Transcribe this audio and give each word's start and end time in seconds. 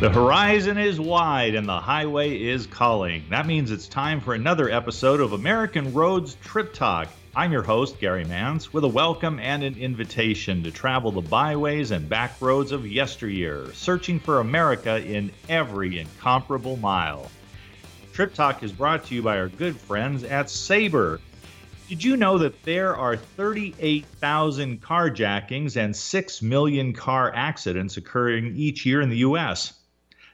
The 0.00 0.08
horizon 0.08 0.78
is 0.78 0.98
wide 0.98 1.54
and 1.54 1.68
the 1.68 1.78
highway 1.78 2.34
is 2.42 2.66
calling. 2.66 3.22
That 3.28 3.46
means 3.46 3.70
it's 3.70 3.86
time 3.86 4.22
for 4.22 4.32
another 4.32 4.70
episode 4.70 5.20
of 5.20 5.34
American 5.34 5.92
Roads 5.92 6.38
Trip 6.42 6.72
Talk. 6.72 7.08
I'm 7.36 7.52
your 7.52 7.62
host, 7.62 8.00
Gary 8.00 8.24
Mance, 8.24 8.72
with 8.72 8.84
a 8.84 8.88
welcome 8.88 9.38
and 9.38 9.62
an 9.62 9.76
invitation 9.76 10.62
to 10.62 10.70
travel 10.70 11.12
the 11.12 11.20
byways 11.20 11.90
and 11.90 12.08
back 12.08 12.40
roads 12.40 12.72
of 12.72 12.86
yesteryear, 12.86 13.74
searching 13.74 14.18
for 14.18 14.40
America 14.40 15.04
in 15.04 15.30
every 15.50 15.98
incomparable 15.98 16.78
mile. 16.78 17.30
Trip 18.14 18.32
Talk 18.32 18.62
is 18.62 18.72
brought 18.72 19.04
to 19.04 19.14
you 19.14 19.20
by 19.20 19.36
our 19.36 19.48
good 19.48 19.76
friends 19.76 20.24
at 20.24 20.48
Sabre. 20.48 21.20
Did 21.90 22.02
you 22.02 22.16
know 22.16 22.38
that 22.38 22.62
there 22.62 22.96
are 22.96 23.16
38,000 23.16 24.80
carjackings 24.80 25.76
and 25.76 25.94
6 25.94 26.40
million 26.40 26.94
car 26.94 27.30
accidents 27.34 27.98
occurring 27.98 28.56
each 28.56 28.86
year 28.86 29.02
in 29.02 29.10
the 29.10 29.18
U.S.? 29.18 29.74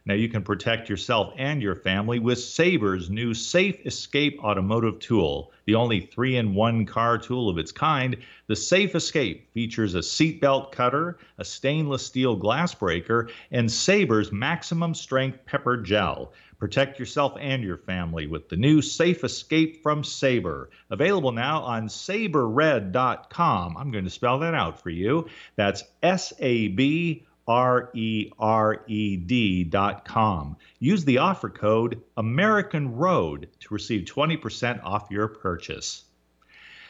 Now 0.06 0.14
you 0.14 0.28
can 0.28 0.42
protect 0.42 0.88
yourself 0.88 1.34
and 1.36 1.60
your 1.60 1.74
family 1.74 2.20
with 2.20 2.38
Sabre's 2.38 3.10
new 3.10 3.34
Safe 3.34 3.84
Escape 3.84 4.38
automotive 4.42 5.00
tool, 5.00 5.50
the 5.64 5.74
only 5.74 6.00
three 6.00 6.36
in 6.36 6.54
one 6.54 6.86
car 6.86 7.18
tool 7.18 7.48
of 7.48 7.58
its 7.58 7.72
kind. 7.72 8.16
The 8.46 8.54
Safe 8.54 8.94
Escape 8.94 9.52
features 9.52 9.96
a 9.96 9.98
seatbelt 9.98 10.70
cutter, 10.70 11.18
a 11.38 11.44
stainless 11.44 12.06
steel 12.06 12.36
glass 12.36 12.72
breaker, 12.72 13.28
and 13.50 13.68
Sabre's 13.68 14.30
maximum 14.30 14.94
strength 14.94 15.44
pepper 15.44 15.76
gel. 15.76 16.32
Protect 16.60 17.00
yourself 17.00 17.36
and 17.40 17.64
your 17.64 17.76
family 17.76 18.28
with 18.28 18.48
the 18.48 18.56
new 18.56 18.80
Safe 18.80 19.24
Escape 19.24 19.82
from 19.82 20.04
Sabre. 20.04 20.70
Available 20.88 21.32
now 21.32 21.62
on 21.62 21.88
sabrered.com. 21.88 23.76
I'm 23.76 23.90
going 23.90 24.04
to 24.04 24.10
spell 24.10 24.38
that 24.38 24.54
out 24.54 24.80
for 24.80 24.90
you. 24.90 25.28
That's 25.56 25.82
S 26.00 26.32
A 26.38 26.68
B 26.68 27.26
R 27.46 27.90
E 27.94 28.30
R 28.38 28.82
E 28.86 29.16
D 29.16 29.64
dot 29.64 30.04
com. 30.04 30.56
Use 30.78 31.04
the 31.04 31.18
offer 31.18 31.48
code 31.48 32.02
American 32.16 32.96
Road 32.96 33.48
to 33.60 33.74
receive 33.74 34.06
20% 34.06 34.82
off 34.84 35.10
your 35.10 35.28
purchase. 35.28 36.04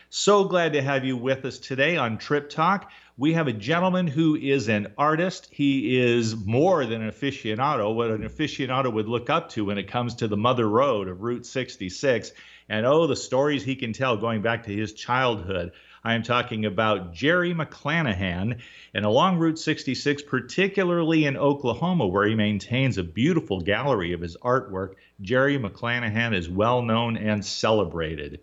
So 0.09 0.45
glad 0.45 0.75
to 0.75 0.83
have 0.83 1.05
you 1.05 1.17
with 1.17 1.45
us 1.45 1.59
today 1.59 1.97
on 1.97 2.17
Trip 2.17 2.49
Talk. 2.49 2.91
We 3.19 3.33
have 3.33 3.49
a 3.49 3.53
gentleman 3.53 4.07
who 4.07 4.37
is 4.37 4.69
an 4.69 4.93
artist. 4.97 5.49
He 5.51 5.99
is 5.99 6.37
more 6.37 6.87
than 6.87 7.03
an 7.03 7.11
aficionado, 7.11 7.95
what 7.95 8.11
an 8.11 8.23
aficionado 8.23 8.93
would 8.93 9.09
look 9.09 9.31
up 9.31 9.51
to 9.51 9.65
when 9.65 9.79
it 9.79 9.89
comes 9.89 10.15
to 10.17 10.29
the 10.29 10.37
Mother 10.37 10.69
Road 10.69 11.09
of 11.09 11.23
Route 11.23 11.45
66. 11.45 12.33
And 12.69 12.87
oh, 12.87 13.07
the 13.07 13.17
stories 13.17 13.65
he 13.65 13.75
can 13.75 13.93
tell 13.93 14.17
going 14.17 14.43
back 14.43 14.65
to 14.65 14.75
his 14.75 14.93
childhood. 14.93 15.73
I 16.07 16.15
am 16.15 16.23
talking 16.23 16.65
about 16.65 17.13
Jerry 17.13 17.53
McClanahan 17.53 18.61
and 18.95 19.05
along 19.05 19.39
Route 19.39 19.59
66, 19.59 20.23
particularly 20.23 21.25
in 21.25 21.37
Oklahoma, 21.37 22.07
where 22.07 22.29
he 22.29 22.37
maintains 22.37 22.97
a 22.97 23.03
beautiful 23.03 23.61
gallery 23.61 24.13
of 24.13 24.21
his 24.21 24.37
artwork. 24.37 24.95
Jerry 25.21 25.59
McClanahan 25.59 26.33
is 26.33 26.49
well 26.49 26.81
known 26.81 27.17
and 27.17 27.45
celebrated. 27.45 28.39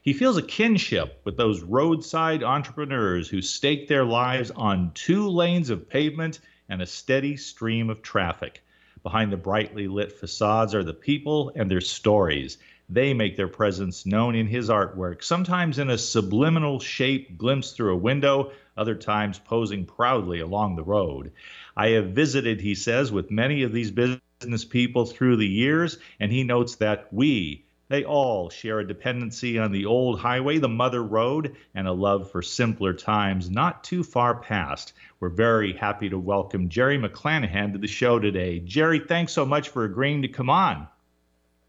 He 0.00 0.12
feels 0.12 0.36
a 0.36 0.42
kinship 0.42 1.20
with 1.24 1.36
those 1.36 1.64
roadside 1.64 2.44
entrepreneurs 2.44 3.28
who 3.28 3.42
stake 3.42 3.88
their 3.88 4.04
lives 4.04 4.52
on 4.52 4.92
two 4.94 5.28
lanes 5.28 5.68
of 5.68 5.88
pavement 5.88 6.38
and 6.68 6.80
a 6.80 6.86
steady 6.86 7.36
stream 7.36 7.90
of 7.90 8.02
traffic. 8.02 8.62
Behind 9.02 9.32
the 9.32 9.36
brightly 9.36 9.88
lit 9.88 10.12
facades 10.12 10.76
are 10.76 10.84
the 10.84 10.94
people 10.94 11.50
and 11.56 11.68
their 11.68 11.80
stories. 11.80 12.58
They 12.92 13.14
make 13.14 13.36
their 13.36 13.46
presence 13.46 14.04
known 14.04 14.34
in 14.34 14.48
his 14.48 14.68
artwork, 14.68 15.22
sometimes 15.22 15.78
in 15.78 15.90
a 15.90 15.96
subliminal 15.96 16.80
shape 16.80 17.38
glimpsed 17.38 17.76
through 17.76 17.92
a 17.92 17.96
window, 17.96 18.50
other 18.76 18.96
times 18.96 19.38
posing 19.38 19.86
proudly 19.86 20.40
along 20.40 20.74
the 20.74 20.82
road. 20.82 21.30
I 21.76 21.90
have 21.90 22.06
visited, 22.06 22.60
he 22.60 22.74
says, 22.74 23.12
with 23.12 23.30
many 23.30 23.62
of 23.62 23.72
these 23.72 23.92
business 23.92 24.64
people 24.64 25.06
through 25.06 25.36
the 25.36 25.46
years, 25.46 25.98
and 26.18 26.32
he 26.32 26.42
notes 26.42 26.74
that 26.76 27.06
we, 27.12 27.64
they 27.90 28.02
all 28.02 28.50
share 28.50 28.80
a 28.80 28.86
dependency 28.86 29.56
on 29.56 29.70
the 29.70 29.86
old 29.86 30.18
highway, 30.18 30.58
the 30.58 30.68
Mother 30.68 31.02
Road, 31.02 31.54
and 31.76 31.86
a 31.86 31.92
love 31.92 32.32
for 32.32 32.42
simpler 32.42 32.92
times 32.92 33.48
not 33.48 33.84
too 33.84 34.02
far 34.02 34.34
past. 34.34 34.94
We're 35.20 35.28
very 35.28 35.74
happy 35.74 36.08
to 36.08 36.18
welcome 36.18 36.68
Jerry 36.68 36.98
McClanahan 36.98 37.72
to 37.72 37.78
the 37.78 37.86
show 37.86 38.18
today. 38.18 38.58
Jerry, 38.58 38.98
thanks 38.98 39.32
so 39.32 39.46
much 39.46 39.68
for 39.68 39.84
agreeing 39.84 40.22
to 40.22 40.28
come 40.28 40.50
on. 40.50 40.88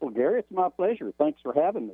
Well, 0.01 0.11
Gary, 0.11 0.39
it's 0.39 0.51
my 0.51 0.69
pleasure. 0.69 1.13
Thanks 1.17 1.39
for 1.41 1.53
having 1.53 1.87
me. 1.87 1.93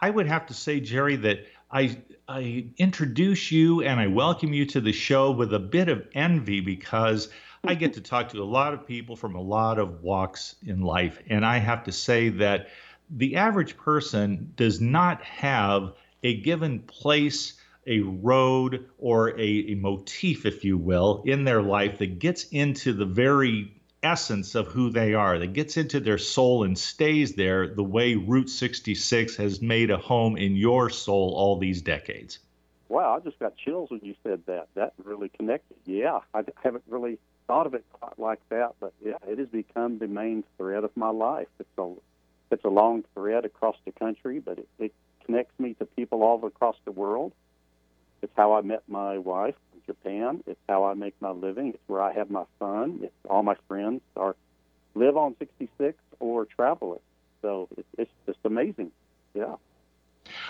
I 0.00 0.10
would 0.10 0.26
have 0.26 0.46
to 0.46 0.54
say, 0.54 0.80
Jerry, 0.80 1.16
that 1.16 1.46
I 1.70 1.96
I 2.28 2.66
introduce 2.76 3.50
you 3.50 3.82
and 3.82 3.98
I 3.98 4.06
welcome 4.06 4.52
you 4.52 4.66
to 4.66 4.80
the 4.80 4.92
show 4.92 5.30
with 5.30 5.54
a 5.54 5.58
bit 5.58 5.88
of 5.88 6.06
envy 6.14 6.60
because 6.60 7.30
I 7.64 7.74
get 7.74 7.94
to 7.94 8.02
talk 8.02 8.28
to 8.30 8.42
a 8.42 8.44
lot 8.44 8.74
of 8.74 8.86
people 8.86 9.16
from 9.16 9.34
a 9.34 9.40
lot 9.40 9.78
of 9.78 10.02
walks 10.02 10.56
in 10.66 10.82
life, 10.82 11.18
and 11.28 11.44
I 11.44 11.58
have 11.58 11.84
to 11.84 11.92
say 11.92 12.28
that 12.28 12.68
the 13.08 13.36
average 13.36 13.76
person 13.76 14.52
does 14.56 14.80
not 14.80 15.22
have 15.22 15.94
a 16.22 16.40
given 16.40 16.80
place 16.80 17.54
a 17.86 18.00
road 18.00 18.86
or 18.98 19.38
a, 19.38 19.72
a, 19.72 19.74
motif, 19.74 20.46
if 20.46 20.64
you 20.64 20.78
will, 20.78 21.22
in 21.26 21.44
their 21.44 21.62
life 21.62 21.98
that 21.98 22.18
gets 22.18 22.44
into 22.44 22.94
the 22.94 23.04
very 23.04 23.73
essence 24.04 24.54
of 24.54 24.66
who 24.66 24.90
they 24.90 25.14
are, 25.14 25.38
that 25.38 25.52
gets 25.52 25.76
into 25.76 26.00
their 26.00 26.18
soul 26.18 26.64
and 26.64 26.78
stays 26.78 27.34
there 27.34 27.66
the 27.68 27.82
way 27.82 28.14
Route 28.14 28.50
66 28.50 29.36
has 29.36 29.60
made 29.60 29.90
a 29.90 29.96
home 29.96 30.36
in 30.36 30.56
your 30.56 30.90
soul 30.90 31.34
all 31.36 31.58
these 31.58 31.82
decades. 31.82 32.38
Wow, 32.88 33.16
I 33.16 33.20
just 33.20 33.38
got 33.38 33.56
chills 33.56 33.90
when 33.90 34.00
you 34.02 34.14
said 34.22 34.42
that. 34.46 34.68
That 34.74 34.92
really 35.02 35.30
connected. 35.30 35.76
Yeah, 35.86 36.20
I 36.32 36.44
haven't 36.62 36.84
really 36.88 37.18
thought 37.46 37.66
of 37.66 37.74
it 37.74 37.84
quite 37.92 38.18
like 38.18 38.40
that, 38.50 38.74
but 38.80 38.92
yeah, 39.04 39.18
it 39.26 39.38
has 39.38 39.48
become 39.48 39.98
the 39.98 40.06
main 40.06 40.44
thread 40.56 40.84
of 40.84 40.96
my 40.96 41.10
life. 41.10 41.48
It's 41.58 41.68
a 41.78 41.92
it's 42.50 42.64
a 42.64 42.68
long 42.68 43.04
thread 43.14 43.44
across 43.44 43.76
the 43.84 43.92
country, 43.92 44.38
but 44.38 44.58
it, 44.58 44.68
it 44.78 44.94
connects 45.24 45.58
me 45.58 45.74
to 45.74 45.86
people 45.86 46.22
all 46.22 46.44
across 46.44 46.76
the 46.84 46.92
world. 46.92 47.32
It's 48.22 48.32
how 48.36 48.54
I 48.54 48.60
met 48.60 48.82
my 48.86 49.18
wife. 49.18 49.56
Japan. 49.86 50.42
It's 50.46 50.60
how 50.68 50.84
I 50.84 50.94
make 50.94 51.14
my 51.20 51.30
living. 51.30 51.68
It's 51.68 51.82
where 51.86 52.02
I 52.02 52.12
have 52.12 52.30
my 52.30 52.44
fun. 52.58 53.00
It's 53.02 53.12
all 53.28 53.42
my 53.42 53.56
friends 53.68 54.00
are 54.16 54.36
live 54.94 55.16
on 55.16 55.34
66 55.38 55.98
or 56.20 56.44
travel 56.44 56.94
it. 56.94 57.02
So 57.42 57.68
it's, 57.76 57.88
it's 57.98 58.10
just 58.26 58.38
amazing. 58.44 58.90
Yeah. 59.34 59.56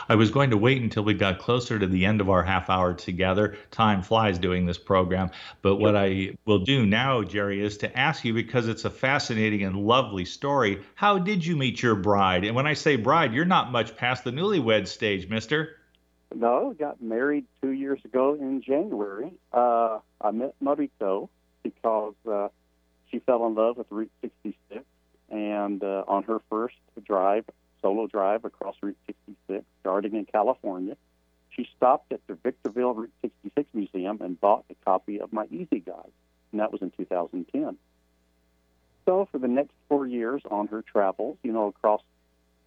I 0.09 0.15
was 0.15 0.31
going 0.31 0.51
to 0.51 0.57
wait 0.57 0.83
until 0.83 1.03
we 1.03 1.15
got 1.15 1.41
closer 1.41 1.79
to 1.79 1.87
the 1.87 2.05
end 2.05 2.21
of 2.21 2.31
our 2.31 2.43
half 2.43 2.71
hour 2.71 2.95
together. 2.95 3.57
Time 3.71 4.03
flies 4.03 4.39
doing 4.39 4.67
this 4.67 4.79
program. 4.79 5.31
But 5.63 5.77
what 5.77 5.97
I 5.97 6.37
will 6.45 6.61
do 6.61 6.87
now, 6.87 7.23
Jerry, 7.23 7.61
is 7.61 7.77
to 7.79 7.99
ask 7.99 8.25
you 8.25 8.33
because 8.33 8.69
it's 8.69 8.85
a 8.85 8.91
fascinating 8.91 9.65
and 9.65 9.77
lovely 9.77 10.25
story. 10.25 10.83
How 10.95 11.19
did 11.19 11.45
you 11.45 11.57
meet 11.57 11.83
your 11.83 11.97
bride? 11.97 12.45
And 12.45 12.55
when 12.55 12.67
I 12.67 12.75
say 12.75 12.97
bride, 12.97 13.33
you're 13.33 13.45
not 13.45 13.73
much 13.73 13.97
past 13.97 14.23
the 14.23 14.31
newlywed 14.31 14.87
stage, 14.87 15.29
mister. 15.29 15.77
No, 16.35 16.75
got 16.77 17.01
married 17.01 17.47
two 17.63 17.71
years 17.71 18.01
ago 18.05 18.35
in 18.35 18.61
January. 18.61 19.33
Uh, 19.53 20.01
I 20.21 20.33
met 20.33 20.55
Mariko 20.63 21.29
because 21.63 22.15
uh, 22.31 22.49
she 23.11 23.21
fell 23.21 23.47
in 23.47 23.55
love 23.55 23.77
with 23.77 23.87
Route 23.91 24.11
66, 24.21 24.85
and 25.31 25.83
uh, 25.83 26.05
on 26.09 26.25
her 26.25 26.41
first 26.51 26.75
drive, 27.05 27.45
solo 27.81 28.09
drive 28.09 28.45
across 28.45 28.75
Route 28.83 28.97
66, 29.07 29.65
starting 29.81 30.15
in 30.17 30.25
California, 30.25 30.97
she 31.51 31.69
stopped 31.77 32.13
at 32.13 32.21
the 32.27 32.35
Victorville 32.35 32.95
Route 32.95 33.13
66 33.23 33.69
Museum 33.73 34.19
and 34.21 34.41
bought 34.41 34.65
a 34.71 34.75
copy 34.85 35.21
of 35.21 35.33
my 35.33 35.47
Easy 35.53 35.79
Guide, 35.79 36.11
and 36.51 36.61
that 36.61 36.73
was 36.73 36.83
in 36.83 36.91
2010. 36.91 37.77
So 39.05 39.29
for 39.31 39.39
the 39.39 39.49
next 39.49 39.75
four 39.89 40.07
years 40.07 40.43
on 40.51 40.67
her 40.69 40.83
travels, 40.83 41.39
you 41.45 41.53
know, 41.53 41.69
across 41.69 42.03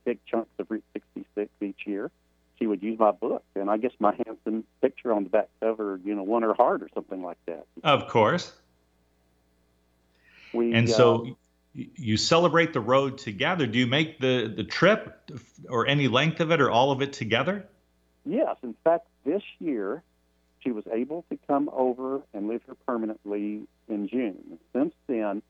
big 0.06 0.20
chunks 0.26 0.52
of 0.58 0.72
Route 0.72 0.86
66 0.94 1.50
each 1.62 1.82
year, 1.86 2.12
she 2.60 2.68
would 2.68 2.82
use 2.82 2.98
my 2.98 3.12
book, 3.12 3.44
and 3.56 3.70
I 3.70 3.78
guess 3.78 3.92
my 4.00 4.14
handsome 4.26 4.64
picture 4.82 5.14
on 5.14 5.24
the 5.24 5.30
back 5.30 5.50
cover, 5.60 6.00
you 6.04 6.16
know, 6.16 6.24
won 6.24 6.44
her 6.44 6.54
heart 6.54 6.82
or 6.82 6.90
something 6.94 7.22
like 7.22 7.38
that. 7.46 7.66
Of 7.84 8.08
course. 8.08 8.52
We, 10.54 10.74
and 10.74 10.90
so 10.90 11.28
uh, 11.76 11.84
you 11.96 12.18
celebrate 12.18 12.74
the 12.74 12.80
road 12.80 13.18
together. 13.18 13.68
Do 13.68 13.78
you 13.78 13.88
make 13.88 14.20
the 14.20 14.52
the 14.56 14.64
trip 14.64 15.30
or 15.70 15.88
any 15.88 16.08
length 16.08 16.40
of 16.40 16.52
it 16.52 16.62
or 16.62 16.72
all 16.72 16.92
of 16.92 17.02
it 17.02 17.14
together? 17.14 17.68
Yes. 18.26 18.56
In 18.64 18.76
fact, 18.84 19.08
this 19.26 19.44
year 19.60 20.04
she 20.60 20.72
was 20.72 20.86
able 20.92 21.26
to 21.30 21.38
come 21.48 21.70
over 21.72 22.22
and 22.34 22.48
live 22.48 22.62
here 22.66 22.76
permanently 22.86 23.62
in 23.88 24.08
June. 24.08 24.58
Since 24.74 24.94
then, 25.08 25.42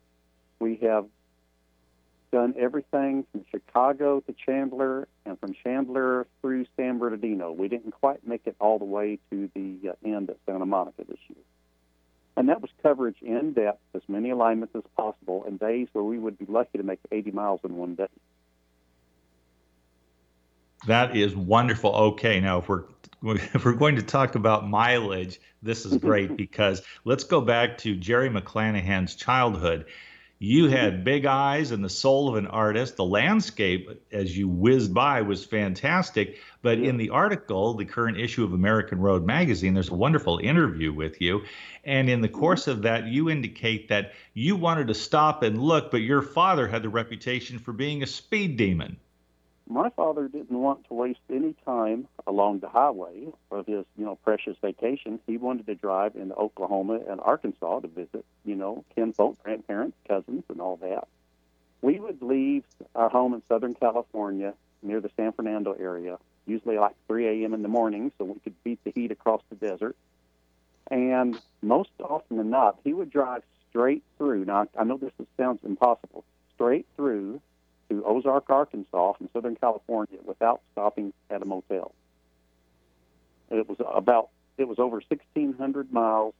we 0.59 0.75
have 0.81 1.05
done 2.31 2.53
everything 2.57 3.25
from 3.31 3.45
Chicago 3.51 4.19
to 4.21 4.33
Chandler 4.33 5.07
and 5.25 5.39
from 5.39 5.53
Chandler 5.63 6.27
through 6.41 6.65
San 6.75 6.97
Bernardino. 6.97 7.51
We 7.51 7.67
didn't 7.67 7.91
quite 7.91 8.25
make 8.27 8.41
it 8.45 8.55
all 8.59 8.79
the 8.79 8.85
way 8.85 9.19
to 9.31 9.49
the 9.53 9.89
uh, 9.89 9.93
end 10.03 10.29
at 10.29 10.37
Santa 10.45 10.65
Monica 10.65 11.03
this 11.07 11.19
year. 11.29 11.43
And 12.35 12.49
that 12.49 12.61
was 12.61 12.69
coverage 12.83 13.17
in 13.21 13.53
depth, 13.53 13.81
as 13.95 14.03
many 14.07 14.29
alignments 14.29 14.75
as 14.75 14.83
possible, 14.95 15.43
in 15.47 15.57
days 15.57 15.87
where 15.93 16.03
we 16.03 16.19
would 16.19 16.37
be 16.37 16.45
lucky 16.45 16.77
to 16.77 16.83
make 16.83 16.99
80 17.11 17.31
miles 17.31 17.61
in 17.63 17.75
one 17.75 17.95
day. 17.95 18.07
That 20.85 21.17
is 21.17 21.35
wonderful. 21.35 21.93
Okay, 21.95 22.39
now 22.39 22.59
if 22.59 22.69
we're 22.69 22.83
if 23.23 23.65
we're 23.65 23.73
going 23.73 23.95
to 23.95 24.03
talk 24.03 24.35
about 24.35 24.69
mileage, 24.69 25.39
this 25.63 25.85
is 25.85 25.97
great 25.97 26.37
because 26.37 26.83
let's 27.03 27.23
go 27.23 27.41
back 27.41 27.79
to 27.79 27.95
Jerry 27.95 28.29
McClanahan's 28.29 29.15
childhood 29.15 29.85
You 30.39 30.67
had 30.67 31.03
big 31.03 31.25
eyes 31.25 31.71
and 31.71 31.83
the 31.83 31.89
soul 31.89 32.29
of 32.29 32.35
an 32.35 32.45
artist. 32.45 32.95
The 32.95 33.03
landscape, 33.03 33.89
as 34.11 34.37
you 34.37 34.47
whizzed 34.47 34.93
by, 34.93 35.23
was 35.23 35.43
fantastic. 35.43 36.37
But 36.61 36.77
in 36.77 36.97
the 36.97 37.09
article, 37.09 37.73
the 37.73 37.85
current 37.85 38.19
issue 38.19 38.43
of 38.43 38.53
American 38.53 38.99
Road 38.99 39.25
magazine, 39.25 39.73
there's 39.73 39.89
a 39.89 39.95
wonderful 39.95 40.37
interview 40.37 40.93
with 40.93 41.21
you. 41.21 41.43
And 41.83 42.07
in 42.07 42.21
the 42.21 42.27
mm-hmm. 42.27 42.39
course 42.39 42.67
of 42.67 42.83
that, 42.83 43.07
you 43.07 43.31
indicate 43.31 43.89
that 43.89 44.13
you 44.35 44.55
wanted 44.55 44.89
to 44.89 44.93
stop 44.93 45.41
and 45.41 45.59
look, 45.59 45.89
but 45.89 46.01
your 46.01 46.21
father 46.21 46.67
had 46.67 46.83
the 46.83 46.89
reputation 46.89 47.57
for 47.57 47.73
being 47.73 48.03
a 48.03 48.07
speed 48.07 48.57
demon 48.57 48.97
my 49.69 49.89
father 49.89 50.27
didn't 50.27 50.57
want 50.57 50.87
to 50.87 50.93
waste 50.93 51.19
any 51.29 51.53
time 51.65 52.07
along 52.25 52.59
the 52.59 52.69
highway 52.69 53.27
of 53.51 53.65
his, 53.65 53.85
you 53.97 54.05
know, 54.05 54.15
precious 54.15 54.55
vacation. 54.61 55.19
He 55.27 55.37
wanted 55.37 55.65
to 55.67 55.75
drive 55.75 56.15
into 56.15 56.35
Oklahoma 56.35 56.99
and 57.07 57.19
Arkansas 57.19 57.81
to 57.81 57.87
visit, 57.87 58.25
you 58.45 58.55
know, 58.55 58.85
kinfolk, 58.95 59.41
grandparents, 59.43 59.97
cousins, 60.07 60.43
and 60.49 60.61
all 60.61 60.77
that. 60.77 61.07
We 61.81 61.99
would 61.99 62.21
leave 62.21 62.63
our 62.95 63.09
home 63.09 63.33
in 63.33 63.41
Southern 63.49 63.75
California 63.75 64.53
near 64.81 65.01
the 65.01 65.11
San 65.17 65.33
Fernando 65.33 65.73
area, 65.73 66.17
usually 66.45 66.77
like 66.77 66.95
3 67.07 67.43
a.m. 67.43 67.53
in 67.53 67.61
the 67.61 67.67
morning, 67.67 68.11
so 68.17 68.25
we 68.25 68.39
could 68.39 68.63
beat 68.63 68.83
the 68.83 68.91
heat 68.91 69.11
across 69.11 69.41
the 69.49 69.55
desert. 69.55 69.95
And 70.89 71.37
most 71.61 71.89
often 71.99 72.37
than 72.37 72.49
not, 72.49 72.79
he 72.83 72.93
would 72.93 73.09
drive 73.09 73.43
straight 73.69 74.03
through. 74.17 74.45
Now, 74.45 74.67
I 74.77 74.85
know 74.85 74.97
this 74.97 75.11
sounds 75.35 75.59
impossible, 75.63 76.23
straight 76.55 76.85
through 76.95 77.41
to 77.89 78.03
Ozark, 78.05 78.49
Arkansas 78.49 79.13
from 79.13 79.29
Southern 79.33 79.55
California 79.55 80.19
without 80.23 80.61
stopping 80.73 81.13
at 81.29 81.41
a 81.41 81.45
motel. 81.45 81.93
It 83.49 83.67
was 83.67 83.77
about 83.93 84.29
it 84.57 84.67
was 84.67 84.79
over 84.79 85.01
1,600 85.07 85.93
miles, 85.93 86.33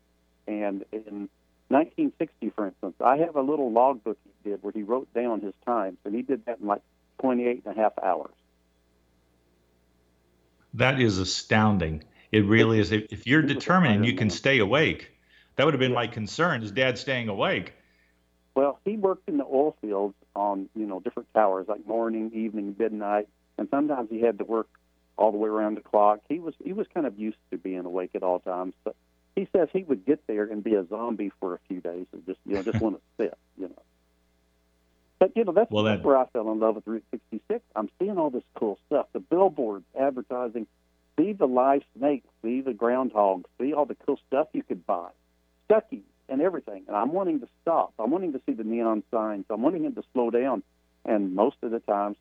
and 0.47 0.83
in 0.91 1.29
1960, 1.69 2.49
for 2.49 2.67
instance, 2.67 2.95
I 2.99 3.17
have 3.17 3.35
a 3.35 3.41
little 3.41 3.71
logbook 3.71 4.17
he 4.23 4.49
did 4.49 4.63
where 4.63 4.73
he 4.73 4.83
wrote 4.83 5.13
down 5.13 5.41
his 5.41 5.53
times, 5.65 5.97
and 6.03 6.15
he 6.15 6.21
did 6.21 6.45
that 6.45 6.59
in 6.59 6.67
like 6.67 6.81
28 7.19 7.63
and 7.65 7.77
a 7.77 7.81
half 7.81 7.93
hours. 8.01 8.31
That 10.73 10.99
is 10.99 11.17
astounding. 11.17 12.03
It 12.31 12.45
really 12.45 12.79
is. 12.79 12.91
If 12.91 13.25
you're 13.25 13.41
determined 13.41 14.05
you 14.05 14.13
can 14.13 14.29
stay 14.29 14.59
awake, 14.59 15.11
that 15.55 15.65
would 15.65 15.73
have 15.73 15.79
been 15.79 15.93
my 15.93 16.07
concern. 16.07 16.61
Is 16.61 16.71
Dad 16.71 16.97
staying 16.97 17.29
awake? 17.29 17.73
Well, 18.57 18.79
he 18.85 18.97
worked 18.97 19.29
in 19.29 19.37
the 19.37 19.45
oil 19.45 19.75
fields 19.81 20.15
on 20.35 20.67
you 20.73 20.87
know 20.87 20.99
different 20.99 21.31
towers, 21.31 21.67
like 21.67 21.85
morning, 21.85 22.31
evening, 22.33 22.75
midnight, 22.79 23.29
and 23.55 23.67
sometimes 23.69 24.09
he 24.09 24.19
had 24.19 24.39
to 24.39 24.45
work 24.45 24.67
all 25.15 25.31
the 25.31 25.37
way 25.37 25.47
around 25.47 25.77
the 25.77 25.81
clock. 25.81 26.21
He 26.27 26.39
was 26.39 26.55
he 26.63 26.73
was 26.73 26.87
kind 26.91 27.05
of 27.05 27.19
used 27.19 27.37
to 27.51 27.59
being 27.59 27.85
awake 27.85 28.15
at 28.15 28.23
all 28.23 28.39
times. 28.39 28.73
But 28.83 28.95
he 29.35 29.47
says 29.55 29.69
he 29.71 29.83
would 29.83 30.07
get 30.07 30.25
there 30.25 30.45
and 30.45 30.63
be 30.63 30.73
a 30.73 30.87
zombie 30.87 31.31
for 31.39 31.53
a 31.53 31.59
few 31.67 31.81
days 31.81 32.07
and 32.11 32.25
just 32.25 32.39
you 32.47 32.55
know 32.55 32.63
just 32.63 32.81
want 32.81 32.95
to 32.95 33.01
sit, 33.23 33.37
you 33.59 33.67
know. 33.67 33.83
But 35.19 35.37
you 35.37 35.43
know 35.43 35.51
that's, 35.51 35.69
well, 35.69 35.83
that's 35.83 36.03
where 36.03 36.17
I 36.17 36.25
fell 36.25 36.51
in 36.51 36.59
love 36.59 36.77
with 36.77 36.87
Route 36.87 37.05
66. 37.11 37.63
I'm 37.75 37.89
seeing 37.99 38.17
all 38.17 38.31
this 38.31 38.43
cool 38.55 38.79
stuff. 38.87 39.05
The 39.13 39.19
billboards 39.19 39.85
advertising, 39.95 40.65
see 41.15 41.33
the 41.33 41.45
live 41.45 41.83
snakes, 41.95 42.27
see 42.41 42.61
the 42.61 42.71
groundhogs, 42.71 43.43
see 43.61 43.73
all 43.73 43.85
the 43.85 43.97
cool 44.07 44.19
stuff 44.25 44.47
you 44.53 44.63
could 44.63 44.83
buy. 44.87 45.09
Stuckey, 45.69 46.01
and 46.29 46.41
everything. 46.41 46.83
And 46.87 46.95
I'm 46.95 47.11
wanting 47.13 47.39
to 47.39 47.47
stop. 47.61 47.93
I'm 47.99 48.11
wanting 48.11 48.33
to 48.33 48.41
see 48.45 48.53
the 48.53 48.63
neon 48.63 49.03
signs. 49.11 49.45
I'm 49.49 49.61
wanting 49.61 49.85
him 49.85 49.95
to 49.95 50.03
slow 50.13 50.29
down. 50.29 50.63
And 51.05 51.33
most 51.35 51.57
of 51.61 51.71
the 51.71 51.79
times, 51.79 52.17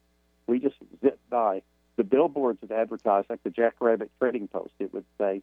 we 0.47 0.61
just 0.61 0.77
zip 1.03 1.19
by. 1.29 1.63
The 1.97 2.05
billboards 2.05 2.61
that 2.61 2.71
advertise, 2.71 3.25
like 3.29 3.43
the 3.43 3.51
Jackrabbit 3.51 4.11
Trading 4.21 4.49
Post, 4.49 4.73
it 4.79 4.93
would 4.93 5.07
say 5.19 5.43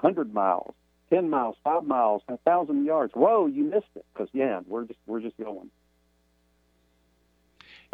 100 0.00 0.32
miles, 0.32 0.74
10 1.10 1.28
miles, 1.28 1.56
5 1.64 1.84
miles, 1.84 2.22
1,000 2.26 2.84
yards. 2.84 3.12
Whoa, 3.14 3.46
you 3.46 3.64
missed 3.64 3.86
it. 3.96 4.04
Because, 4.14 4.28
yeah, 4.32 4.60
we're 4.66 4.84
just, 4.84 5.00
we're 5.06 5.20
just 5.20 5.36
going. 5.36 5.70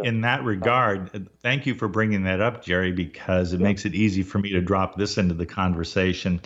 in 0.03 0.21
that 0.21 0.41
uh, 0.41 0.45
regard, 0.45 1.11
uh, 1.15 1.21
thank 1.43 1.67
you 1.67 1.75
for 1.75 1.89
bringing 1.89 2.25
that 2.25 2.41
up, 2.41 2.63
Jerry, 2.63 2.93
because 2.93 3.53
it 3.53 3.61
yeah. 3.61 3.67
makes 3.67 3.87
it 3.87 3.95
easy 3.95 4.23
for 4.23 4.39
me 4.39 4.53
to 4.53 4.61
drop 4.61 4.97
this 4.97 5.19
into 5.19 5.35
the 5.35 5.47
conversation 5.47 6.41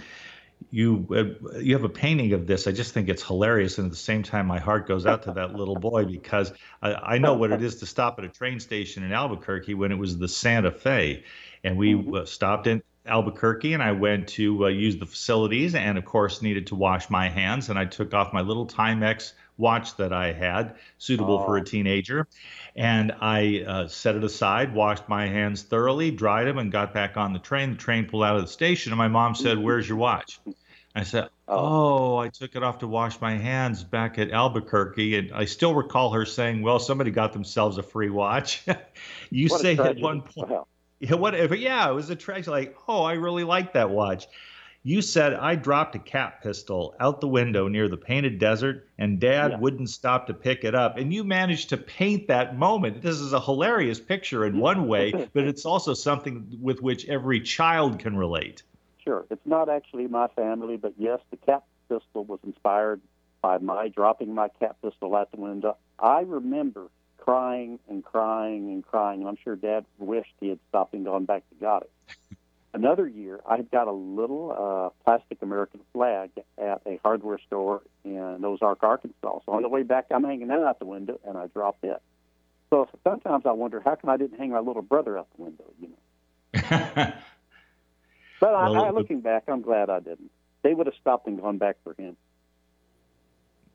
you 0.70 1.06
uh, 1.10 1.58
you 1.58 1.74
have 1.74 1.84
a 1.84 1.88
painting 1.88 2.32
of 2.32 2.46
this. 2.46 2.66
I 2.66 2.72
just 2.72 2.92
think 2.92 3.08
it's 3.08 3.22
hilarious, 3.22 3.78
and 3.78 3.86
at 3.86 3.90
the 3.92 3.96
same 3.96 4.22
time, 4.22 4.46
my 4.46 4.58
heart 4.58 4.88
goes 4.88 5.06
out 5.06 5.22
to 5.24 5.32
that 5.34 5.54
little 5.54 5.76
boy 5.76 6.04
because 6.18 6.52
I, 6.82 6.94
I 6.94 7.18
know 7.18 7.34
what 7.34 7.52
it 7.52 7.62
is 7.62 7.76
to 7.76 7.86
stop 7.86 8.18
at 8.18 8.24
a 8.24 8.28
train 8.28 8.58
station 8.58 9.04
in 9.04 9.12
Albuquerque 9.12 9.74
when 9.74 9.92
it 9.92 9.98
was 9.98 10.18
the 10.18 10.28
Santa 10.28 10.72
Fe, 10.72 11.22
and 11.62 11.76
we 11.76 11.94
mm-hmm. 11.94 12.14
uh, 12.14 12.24
stopped 12.24 12.66
in 12.66 12.82
Albuquerque, 13.06 13.74
and 13.74 13.82
I 13.82 13.92
went 13.92 14.28
to 14.28 14.64
uh, 14.64 14.68
use 14.68 14.96
the 14.96 15.06
facilities, 15.06 15.74
and 15.74 15.96
of 15.96 16.04
course 16.04 16.42
needed 16.42 16.66
to 16.68 16.74
wash 16.74 17.08
my 17.08 17.28
hands, 17.28 17.68
and 17.68 17.78
I 17.78 17.84
took 17.84 18.12
off 18.12 18.32
my 18.32 18.40
little 18.40 18.66
Timex 18.66 19.32
watch 19.56 19.96
that 19.96 20.12
I 20.12 20.32
had, 20.32 20.74
suitable 20.98 21.38
oh. 21.38 21.46
for 21.46 21.56
a 21.56 21.60
oh. 21.60 21.64
teenager. 21.64 22.26
And 22.76 23.12
I 23.20 23.64
uh, 23.66 23.88
set 23.88 24.16
it 24.16 24.24
aside, 24.24 24.74
washed 24.74 25.08
my 25.08 25.26
hands 25.26 25.62
thoroughly, 25.62 26.10
dried 26.10 26.46
them, 26.46 26.58
and 26.58 26.72
got 26.72 26.92
back 26.92 27.16
on 27.16 27.32
the 27.32 27.38
train. 27.38 27.70
The 27.70 27.76
train 27.76 28.06
pulled 28.06 28.24
out 28.24 28.36
of 28.36 28.42
the 28.42 28.48
station, 28.48 28.92
and 28.92 28.98
my 28.98 29.08
mom 29.08 29.34
said, 29.34 29.58
Where's 29.62 29.88
your 29.88 29.98
watch? 29.98 30.40
I 30.96 31.02
said, 31.02 31.28
oh. 31.48 32.14
oh, 32.14 32.16
I 32.18 32.28
took 32.28 32.54
it 32.54 32.62
off 32.62 32.78
to 32.78 32.86
wash 32.86 33.20
my 33.20 33.36
hands 33.36 33.82
back 33.82 34.18
at 34.18 34.30
Albuquerque. 34.30 35.18
And 35.18 35.32
I 35.32 35.44
still 35.44 35.74
recall 35.74 36.12
her 36.12 36.24
saying, 36.24 36.62
Well, 36.62 36.78
somebody 36.78 37.10
got 37.10 37.32
themselves 37.32 37.78
a 37.78 37.82
free 37.82 38.10
watch. 38.10 38.64
you 39.30 39.48
what 39.48 39.60
say 39.60 39.76
at 39.76 39.98
one 39.98 40.22
point. 40.22 40.50
Wow. 40.50 40.66
Yeah, 41.00 41.16
what, 41.16 41.34
yeah, 41.58 41.90
it 41.90 41.92
was 41.92 42.08
a 42.08 42.16
tragedy. 42.16 42.50
Like, 42.50 42.76
oh, 42.88 43.02
I 43.02 43.14
really 43.14 43.44
like 43.44 43.74
that 43.74 43.90
watch. 43.90 44.26
You 44.86 45.00
said 45.00 45.32
I 45.32 45.54
dropped 45.54 45.94
a 45.94 45.98
cap 45.98 46.42
pistol 46.42 46.94
out 47.00 47.22
the 47.22 47.26
window 47.26 47.68
near 47.68 47.88
the 47.88 47.96
painted 47.96 48.38
desert, 48.38 48.86
and 48.98 49.18
Dad 49.18 49.52
yeah. 49.52 49.58
wouldn't 49.58 49.88
stop 49.88 50.26
to 50.26 50.34
pick 50.34 50.62
it 50.62 50.74
up. 50.74 50.98
And 50.98 51.10
you 51.10 51.24
managed 51.24 51.70
to 51.70 51.78
paint 51.78 52.28
that 52.28 52.58
moment. 52.58 53.00
This 53.00 53.18
is 53.18 53.32
a 53.32 53.40
hilarious 53.40 53.98
picture 53.98 54.44
in 54.44 54.58
one 54.58 54.86
way, 54.88 55.10
but 55.32 55.44
it's 55.44 55.64
also 55.64 55.94
something 55.94 56.58
with 56.60 56.82
which 56.82 57.08
every 57.08 57.40
child 57.40 57.98
can 57.98 58.14
relate. 58.14 58.62
Sure. 59.02 59.24
It's 59.30 59.46
not 59.46 59.70
actually 59.70 60.06
my 60.06 60.28
family, 60.28 60.76
but 60.76 60.92
yes, 60.98 61.20
the 61.30 61.38
cap 61.38 61.64
pistol 61.88 62.26
was 62.26 62.40
inspired 62.44 63.00
by 63.40 63.56
my 63.56 63.88
dropping 63.88 64.34
my 64.34 64.48
cap 64.60 64.76
pistol 64.82 65.16
out 65.16 65.30
the 65.30 65.40
window. 65.40 65.78
I 65.98 66.20
remember 66.20 66.88
crying 67.16 67.78
and 67.88 68.04
crying 68.04 68.70
and 68.70 68.84
crying, 68.84 69.20
and 69.20 69.30
I'm 69.30 69.38
sure 69.42 69.56
Dad 69.56 69.86
wished 69.98 70.34
he 70.40 70.50
had 70.50 70.58
stopped 70.68 70.92
and 70.92 71.06
gone 71.06 71.24
back 71.24 71.48
to 71.48 71.54
got 71.54 71.84
it. 71.84 72.36
Another 72.74 73.06
year, 73.06 73.40
I 73.48 73.56
had 73.56 73.70
got 73.70 73.86
a 73.86 73.92
little 73.92 74.50
uh, 74.50 75.04
plastic 75.04 75.40
American 75.42 75.80
flag 75.92 76.30
at 76.58 76.82
a 76.84 76.98
hardware 77.04 77.38
store 77.46 77.82
in 78.04 78.44
Ozark, 78.44 78.82
Arkansas. 78.82 79.38
So 79.46 79.52
on 79.52 79.62
the 79.62 79.68
way 79.68 79.84
back, 79.84 80.06
I'm 80.10 80.24
hanging 80.24 80.48
that 80.48 80.58
out 80.58 80.80
the 80.80 80.84
window, 80.84 81.20
and 81.24 81.38
I 81.38 81.46
dropped 81.46 81.84
it. 81.84 82.02
So 82.70 82.88
sometimes 83.04 83.46
I 83.46 83.52
wonder 83.52 83.80
how 83.80 83.94
come 83.94 84.10
I 84.10 84.16
didn't 84.16 84.40
hang 84.40 84.50
my 84.50 84.58
little 84.58 84.82
brother 84.82 85.16
out 85.16 85.28
the 85.36 85.42
window, 85.44 85.64
you 85.80 85.88
know. 85.88 86.62
but 86.70 87.14
well, 88.40 88.56
I, 88.56 88.88
I, 88.88 88.90
looking 88.90 89.20
back, 89.20 89.44
I'm 89.46 89.62
glad 89.62 89.88
I 89.88 90.00
didn't. 90.00 90.32
They 90.62 90.74
would 90.74 90.86
have 90.86 90.96
stopped 91.00 91.28
and 91.28 91.40
gone 91.40 91.58
back 91.58 91.76
for 91.84 91.94
him. 91.96 92.16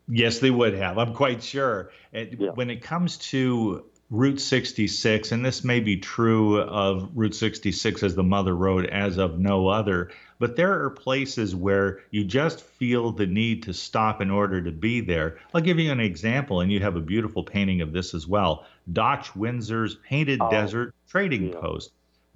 Yes, 0.10 0.40
they 0.40 0.52
would 0.52 0.74
have. 0.74 0.98
I'm 0.98 1.14
quite 1.14 1.42
sure. 1.42 1.92
Yeah. 2.12 2.50
When 2.54 2.70
it 2.70 2.82
comes 2.82 3.18
to 3.30 3.86
Route 4.12 4.42
66, 4.42 5.32
and 5.32 5.46
this 5.46 5.64
may 5.64 5.80
be 5.80 5.96
true 5.96 6.60
of 6.62 7.12
Route 7.14 7.36
66 7.36 8.02
as 8.02 8.16
the 8.16 8.24
mother 8.24 8.56
road 8.56 8.88
as 8.88 9.18
of 9.18 9.38
no 9.38 9.68
other, 9.68 10.10
but 10.40 10.56
there 10.56 10.84
are 10.84 10.90
places 10.90 11.56
where 11.56 12.00
you 12.10 12.24
just 12.24 12.62
feel 12.62 13.12
the 13.12 13.28
need 13.28 13.62
to 13.64 13.74
stop 13.74 14.20
in 14.20 14.32
order 14.32 14.64
to 14.64 14.72
be 14.72 15.00
there. 15.00 15.38
I'll 15.54 15.62
give 15.62 15.78
you 15.78 15.92
an 15.92 16.00
example, 16.00 16.62
and 16.62 16.72
you 16.72 16.80
have 16.80 16.96
a 16.96 17.02
beautiful 17.02 17.44
painting 17.44 17.82
of 17.82 17.94
this 17.94 18.16
as 18.16 18.28
well. 18.28 18.66
Dotch 18.92 19.36
Windsor's 19.36 19.96
Painted 19.96 20.40
oh, 20.42 20.50
Desert 20.50 20.96
Trading 21.08 21.50
yeah. 21.50 21.60
Post. 21.60 21.92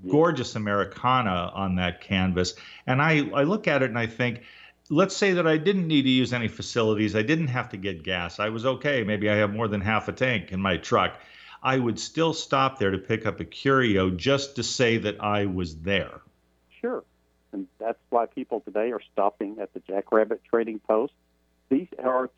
Gorgeous 0.07 0.55
Americana 0.55 1.51
on 1.55 1.75
that 1.75 2.01
canvas. 2.01 2.53
And 2.85 3.01
I, 3.01 3.29
I 3.33 3.43
look 3.43 3.67
at 3.67 3.81
it 3.81 3.89
and 3.89 3.97
I 3.97 4.05
think, 4.05 4.41
let's 4.89 5.15
say 5.15 5.33
that 5.33 5.47
I 5.47 5.57
didn't 5.57 5.87
need 5.87 6.03
to 6.03 6.09
use 6.09 6.33
any 6.33 6.49
facilities. 6.49 7.15
I 7.15 7.23
didn't 7.23 7.47
have 7.47 7.69
to 7.69 7.77
get 7.77 8.03
gas. 8.03 8.39
I 8.39 8.49
was 8.49 8.65
okay. 8.65 9.03
Maybe 9.03 9.29
I 9.29 9.35
have 9.35 9.53
more 9.53 9.67
than 9.67 9.81
half 9.81 10.07
a 10.07 10.11
tank 10.11 10.51
in 10.51 10.59
my 10.59 10.77
truck. 10.77 11.19
I 11.63 11.79
would 11.79 11.97
still 11.97 12.33
stop 12.33 12.77
there 12.77 12.91
to 12.91 12.97
pick 12.97 13.25
up 13.25 13.39
a 13.39 13.45
curio 13.45 14.09
just 14.09 14.57
to 14.57 14.63
say 14.63 14.97
that 14.97 15.23
I 15.23 15.45
was 15.45 15.77
there. 15.77 16.19
Sure. 16.81 17.03
And 17.53 17.67
that's 17.79 17.99
why 18.09 18.25
people 18.25 18.59
today 18.59 18.91
are 18.91 19.01
stopping 19.13 19.57
at 19.61 19.73
the 19.73 19.79
Jackrabbit 19.79 20.41
Trading 20.49 20.79
Post. 20.79 21.13
These 21.69 21.87
are 22.03 22.29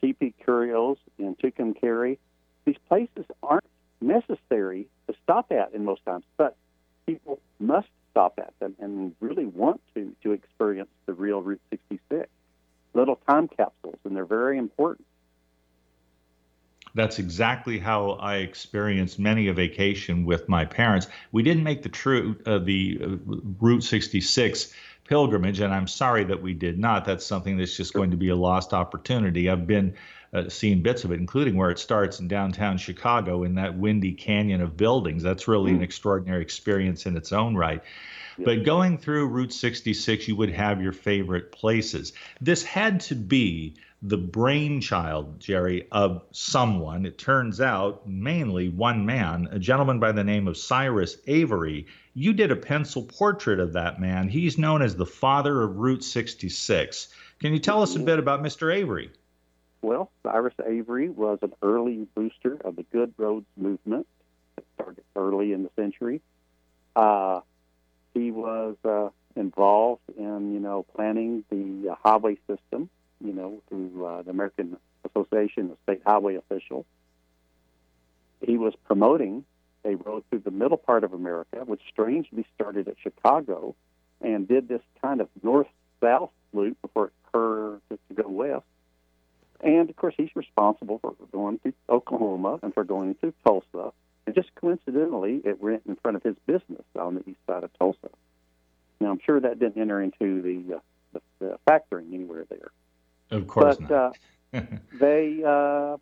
Curios 0.44 0.98
in 1.18 1.36
Tucumcari. 1.36 2.20
These 2.66 2.78
places 2.88 3.26
aren't 3.42 3.66
necessary 4.00 4.88
to 5.08 5.16
stop 5.24 5.52
at 5.52 5.74
in 5.74 5.84
most 5.84 6.06
times, 6.06 6.24
but 6.38 6.56
people 7.08 7.40
must 7.60 7.88
stop 8.12 8.36
at 8.38 8.54
them 8.60 8.76
and 8.80 9.16
really 9.20 9.46
want 9.46 9.82
to 9.96 10.16
to 10.24 10.32
experience 10.34 10.90
the 11.06 11.14
real 11.14 11.42
Route 11.42 11.62
66. 11.70 12.30
Little 12.94 13.20
time 13.28 13.48
capsules, 13.48 13.98
and 14.06 14.16
they're 14.16 14.26
very 14.26 14.58
important. 14.58 15.08
That's 16.96 17.20
exactly 17.20 17.78
how 17.78 18.12
I 18.12 18.38
experienced 18.38 19.20
many 19.20 19.50
a 19.50 19.54
vacation 19.54 20.26
with 20.26 20.48
my 20.50 20.66
parents. 20.66 21.08
We 21.32 21.44
didn't 21.44 21.64
make 21.64 21.84
the 21.84 21.90
true 21.90 22.38
uh, 22.46 22.60
the 22.60 23.00
uh, 23.04 23.36
Route 23.60 23.84
66 23.84 24.74
pilgrimage, 25.08 25.60
and 25.60 25.74
I'm 25.74 25.88
sorry 25.88 26.24
that 26.24 26.42
we 26.42 26.54
did 26.54 26.80
not. 26.80 27.06
That's 27.06 27.26
something 27.26 27.58
that's 27.58 27.76
just 27.76 27.94
going 27.94 28.12
to 28.12 28.18
be 28.18 28.30
a 28.30 28.36
lost 28.36 28.74
opportunity. 28.74 29.50
I've 29.50 29.68
been 29.68 29.94
uh, 30.34 30.50
seen 30.50 30.82
bits 30.82 31.04
of 31.04 31.12
it, 31.12 31.20
including 31.20 31.56
where 31.56 31.70
it 31.70 31.80
starts 31.80 32.20
in 32.20 32.28
downtown 32.28 32.78
Chicago 32.78 33.44
in 33.44 33.56
that 33.56 33.78
windy 33.78 34.14
canyon 34.14 34.62
of 34.62 34.76
buildings. 34.78 35.22
That's 35.22 35.48
really 35.48 35.72
mm. 35.72 35.78
an 35.78 35.84
extraordinary 35.84 36.42
experience 36.42 37.06
in 37.06 37.18
its 37.18 37.32
own 37.32 37.56
right. 37.56 37.84
But 38.38 38.66
going 38.66 38.98
through 38.98 39.28
Route 39.28 39.54
66, 39.54 40.28
you 40.28 40.36
would 40.36 40.50
have 40.50 40.82
your 40.82 40.92
favorite 40.92 41.54
places. 41.54 42.12
This 42.42 42.64
had 42.64 43.00
to 43.02 43.16
be 43.16 43.76
the 44.08 44.18
brainchild, 44.18 45.40
Jerry, 45.40 45.88
of 45.92 46.24
someone. 46.32 47.06
It 47.06 47.18
turns 47.18 47.60
out 47.60 48.08
mainly 48.08 48.70
one 48.70 49.06
man, 49.06 49.48
a 49.52 49.58
gentleman 49.58 50.00
by 50.00 50.12
the 50.12 50.24
name 50.24 50.48
of 50.48 50.58
Cyrus 50.58 51.18
Avery. 51.26 51.88
You 52.14 52.34
did 52.34 52.52
a 52.52 52.56
pencil 52.56 53.02
portrait 53.04 53.60
of 53.60 53.74
that 53.74 54.00
man. 54.00 54.30
He's 54.30 54.60
known 54.60 54.84
as 54.84 54.96
the 54.96 55.08
father 55.08 55.64
of 55.64 55.78
Route 55.78 56.04
66. 56.04 57.10
Can 57.40 57.52
you 57.52 57.60
tell 57.60 57.82
us 57.82 57.96
a 57.96 58.00
bit 58.00 58.20
about 58.20 58.44
Mr. 58.44 58.74
Avery? 58.74 59.10
Well, 59.82 60.12
Cyrus 60.24 60.54
Avery 60.66 61.10
was 61.10 61.40
an 61.42 61.54
early 61.64 62.08
booster 62.14 62.58
of 62.64 62.76
the 62.76 62.84
Good 62.84 63.14
Roads 63.18 63.48
movement 63.58 64.08
that 64.56 64.66
started 64.76 65.04
early 65.16 65.52
in 65.52 65.64
the 65.64 65.72
century. 65.76 66.22
Uh, 66.96 67.42
he 68.14 68.30
was 68.30 68.76
uh, 68.86 69.10
involved 69.36 70.04
in, 70.16 70.54
you 70.54 70.60
know, 70.60 70.84
planning 70.96 71.44
the 71.50 71.92
uh, 71.92 71.96
highway 72.04 72.38
system, 72.48 72.90
you 73.26 73.34
know, 73.34 73.62
through 73.70 74.06
uh, 74.06 74.22
the 74.22 74.32
American 74.32 74.78
Association 75.04 75.72
of 75.72 75.78
State 75.84 76.02
Highway 76.06 76.36
Officials. 76.36 76.86
He 78.42 78.58
was 78.58 78.74
promoting 78.86 79.46
a 79.84 79.96
road 79.96 80.24
through 80.30 80.40
the 80.40 80.52
middle 80.52 80.78
part 80.78 81.04
of 81.04 81.14
America, 81.14 81.58
which 81.66 81.82
strangely 81.92 82.46
started 82.56 82.88
at 82.88 82.96
Chicago 83.02 83.76
and 84.22 84.48
did 84.48 84.68
this 84.68 84.82
kind 85.02 85.22
of 85.22 85.30
north-south 85.44 86.32
loop 86.54 86.82
before 86.82 87.08
it 87.08 87.14
curved 87.32 87.84
to 87.90 88.14
go 88.14 88.28
west. 88.28 88.66
And 89.62 89.90
of 89.90 89.96
course, 89.96 90.16
he's 90.18 90.36
responsible 90.36 91.00
for 91.00 91.16
going 91.32 91.60
to 91.60 91.74
Oklahoma 91.90 92.60
and 92.62 92.74
for 92.74 92.84
going 92.84 93.16
to 93.22 93.34
Tulsa 93.46 93.92
and 94.26 94.36
just 94.36 94.54
coincidentally, 94.56 95.42
it 95.44 95.62
went 95.62 95.84
in 95.88 95.96
front 95.98 96.18
of 96.18 96.24
his 96.24 96.36
business 96.46 96.84
on 97.00 97.16
the 97.16 97.30
east 97.30 97.40
side 97.46 97.64
of 97.64 97.72
Tulsa. 97.78 98.10
Now, 99.00 99.12
I'm 99.12 99.20
sure 99.24 99.40
that 99.40 99.60
didn't 99.60 99.80
enter 99.80 100.02
into 100.02 100.42
the, 100.42 100.76
uh, 100.76 100.80
the, 101.14 101.22
the 101.40 101.60
factoring 101.68 102.14
anywhere 102.14 102.46
there. 102.50 102.72
Of 103.32 103.48
course 103.48 103.78
but, 103.78 103.90
not. 103.90 104.18
uh, 104.54 104.62
they 105.00 105.42
uh, 105.46 105.98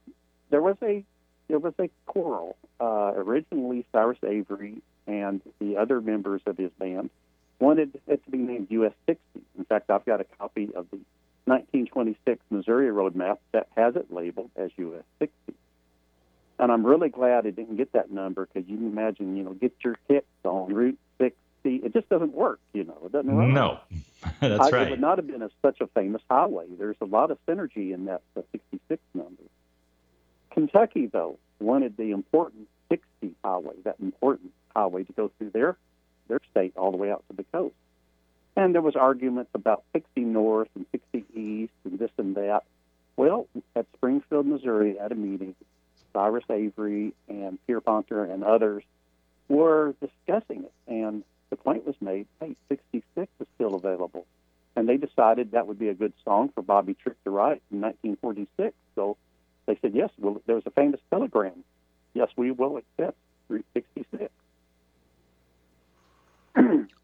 there 0.50 0.62
was 0.62 0.78
a 0.82 1.04
there 1.48 1.60
was 1.60 1.74
a 1.80 1.90
quarrel. 2.06 2.56
Uh, 2.80 3.14
originally, 3.16 3.86
Cyrus 3.92 4.18
Avery 4.24 4.82
and 5.08 5.42
the 5.60 5.78
other 5.78 6.02
members 6.02 6.42
of 6.46 6.58
his 6.58 6.72
band 6.80 7.10
wanted 7.60 8.00
it 8.08 8.24
to 8.26 8.32
be 8.32 8.38
named 8.38 8.68
US 8.72 8.94
60. 9.06 9.22
In 9.58 9.66
fact, 9.66 9.90
I've 9.90 10.06
got 10.06 10.22
a 10.22 10.26
copy 10.26 10.66
of 10.76 10.90
the 10.92 11.00
1926 11.46 12.42
Missouri 12.50 12.92
road 12.92 13.16
map 13.16 13.40
that 13.52 13.68
has 13.76 13.96
it 13.96 14.12
labeled 14.12 14.50
as 14.56 14.72
US 14.78 15.04
60. 15.20 15.54
And 16.60 16.72
I'm 16.72 16.86
really 16.86 17.10
glad 17.10 17.46
it 17.46 17.56
didn't 17.56 17.78
get 17.78 17.92
that 17.94 18.12
number 18.12 18.48
because 18.52 18.70
you 18.70 18.78
can 18.78 18.88
imagine, 18.88 19.36
you 19.36 19.44
know, 19.44 19.54
get 19.54 19.74
your 19.84 19.98
kicks 20.08 20.26
on 20.44 20.74
Route 20.74 21.00
60. 21.64 21.86
It 21.86 21.94
just 21.94 22.10
doesn't 22.10 22.34
work, 22.34 22.60
you 22.74 22.84
know. 22.84 22.98
It 23.06 23.12
doesn't 23.12 23.34
work. 23.34 23.48
No, 23.48 23.80
that's 24.40 24.68
I, 24.68 24.70
right. 24.70 24.88
It 24.88 24.92
would 24.92 25.02
not 25.02 25.18
have 25.18 25.28
been 25.28 25.42
a, 25.42 25.50
such 25.62 25.82
a 25.82 25.88
famous 25.88 26.22
highway. 26.30 26.66
There's 26.78 26.98
a 27.02 27.06
lot 27.06 27.32
of 27.32 27.38
synergy 27.46 27.94
in 27.94 28.06
that 28.06 28.22
66 28.36 29.02
number. 29.14 29.44
Kentucky, 30.52 31.08
though, 31.08 31.40
wanted 31.60 31.98
the 31.98 32.12
important 32.12 32.68
60 32.90 33.36
highway, 33.44 33.74
that 33.84 33.96
important 34.02 34.52
highway 34.76 35.04
to 35.04 35.14
go 35.14 35.32
through 35.38 35.50
their 35.52 35.78
their 36.28 36.40
state 36.52 36.74
all 36.78 36.92
the 36.92 36.98
way 36.98 37.12
out 37.12 37.24
to 37.30 37.36
the 37.36 37.44
coast. 37.44 37.76
And 38.56 38.74
there 38.74 38.82
was 38.82 38.96
arguments 38.96 39.52
about 39.54 39.84
60 39.94 40.22
north 40.22 40.70
and 40.76 40.86
60 40.92 41.26
east 41.38 41.74
and 41.84 42.00
this 42.00 42.12
and 42.18 42.36
that. 42.36 42.64
Well, 43.18 43.48
at 43.76 43.86
Springfield, 43.96 44.46
Missouri, 44.46 44.98
at 45.00 45.12
a 45.12 45.16
meeting, 45.16 45.56
Cyrus 46.14 46.46
Avery 46.50 47.14
and 47.28 47.60
Pierpont 47.68 48.10
and 48.10 48.44
others 48.44 48.84
were 49.50 49.96
discussing 50.00 50.64
it. 50.64 50.74
And 50.88 51.24
the 51.54 51.64
point 51.64 51.86
was 51.86 51.96
made, 52.02 52.26
hey, 52.40 52.56
66 52.68 53.04
is 53.16 53.48
still 53.54 53.76
available. 53.76 54.26
And 54.76 54.90
they 54.90 54.98
decided 54.98 55.52
that 55.52 55.68
would 55.68 55.78
be 55.78 55.90
a 55.90 55.94
good 55.94 56.14
song 56.26 56.50
for 56.50 56.64
Bobby 56.64 56.96
Troup 56.96 57.16
to 57.26 57.30
write 57.30 57.62
in 57.72 57.80
1946. 57.80 58.76
So 58.96 59.18
they 59.68 59.78
said, 59.80 59.94
yes, 59.94 60.10
well, 60.18 60.42
there 60.48 60.56
was 60.56 60.66
a 60.66 60.72
famous 60.72 61.00
telegram. 61.12 61.64
Yes, 62.16 62.30
we 62.36 62.50
will 62.50 62.78
accept 62.78 63.16
Route 63.50 63.66
66. 63.76 64.32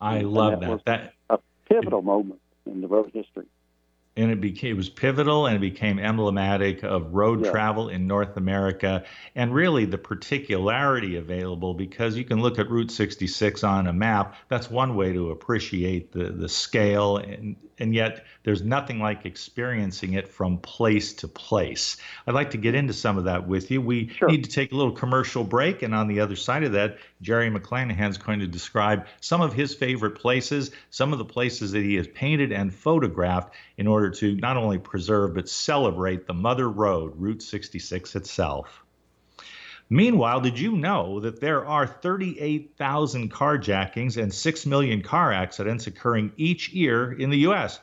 I 0.01 0.21
love 0.21 0.61
that. 0.61 0.85
That, 0.85 0.85
that 0.85 1.13
a 1.29 1.39
pivotal 1.71 2.01
moment 2.01 2.41
in 2.65 2.81
the 2.81 2.87
road 2.87 3.11
history 3.13 3.45
and 4.19 4.31
it 4.31 4.41
became 4.41 4.71
it 4.71 4.77
was 4.77 4.89
pivotal 4.89 5.47
and 5.47 5.55
it 5.55 5.59
became 5.59 5.97
emblematic 5.99 6.83
of 6.83 7.13
road 7.13 7.45
yeah. 7.45 7.51
travel 7.51 7.89
in 7.89 8.05
North 8.07 8.37
America 8.37 9.03
and 9.35 9.53
really 9.53 9.85
the 9.85 9.97
particularity 9.97 11.15
available 11.15 11.73
because 11.73 12.17
you 12.17 12.25
can 12.25 12.41
look 12.41 12.59
at 12.59 12.69
Route 12.69 12.91
66 12.91 13.63
on 13.63 13.87
a 13.87 13.93
map 13.93 14.35
that's 14.47 14.69
one 14.69 14.95
way 14.95 15.13
to 15.13 15.31
appreciate 15.31 16.11
the 16.11 16.25
the 16.25 16.49
scale 16.49 17.17
and 17.17 17.55
and 17.79 17.95
yet 17.95 18.25
there's 18.43 18.61
nothing 18.61 18.99
like 18.99 19.25
experiencing 19.25 20.13
it 20.13 20.27
from 20.27 20.57
place 20.57 21.13
to 21.13 21.27
place. 21.27 21.97
I'd 22.27 22.33
like 22.33 22.51
to 22.51 22.57
get 22.57 22.75
into 22.75 22.93
some 22.93 23.17
of 23.17 23.23
that 23.25 23.47
with 23.47 23.71
you. 23.71 23.81
We 23.81 24.09
sure. 24.09 24.27
need 24.27 24.43
to 24.43 24.49
take 24.49 24.71
a 24.71 24.75
little 24.75 24.91
commercial 24.91 25.43
break 25.43 25.81
and 25.81 25.95
on 25.95 26.07
the 26.07 26.19
other 26.19 26.35
side 26.35 26.63
of 26.63 26.73
that 26.73 26.97
Jerry 27.21 27.49
McClanahan's 27.49 28.17
going 28.17 28.39
to 28.39 28.47
describe 28.47 29.07
some 29.21 29.41
of 29.41 29.53
his 29.53 29.73
favorite 29.73 30.15
places, 30.15 30.71
some 30.89 31.13
of 31.13 31.19
the 31.19 31.25
places 31.25 31.71
that 31.71 31.83
he 31.83 31.95
has 31.95 32.07
painted 32.07 32.51
and 32.51 32.73
photographed 32.73 33.55
in 33.77 33.87
order 33.87 34.08
to 34.09 34.35
not 34.35 34.57
only 34.57 34.77
preserve 34.77 35.33
but 35.35 35.49
celebrate 35.49 36.25
the 36.25 36.33
Mother 36.33 36.69
Road, 36.69 37.13
Route 37.15 37.41
66 37.41 38.15
itself. 38.15 38.83
Meanwhile, 39.89 40.41
did 40.41 40.59
you 40.59 40.75
know 40.75 41.19
that 41.21 41.41
there 41.41 41.65
are 41.65 41.87
38,000 41.87 43.31
carjackings 43.31 44.21
and 44.21 44.31
6 44.31 44.65
million 44.67 45.01
car 45.01 45.33
accidents 45.33 45.87
occurring 45.87 46.31
each 46.37 46.69
year 46.69 47.11
in 47.11 47.31
the 47.31 47.39
U.S.? 47.39 47.79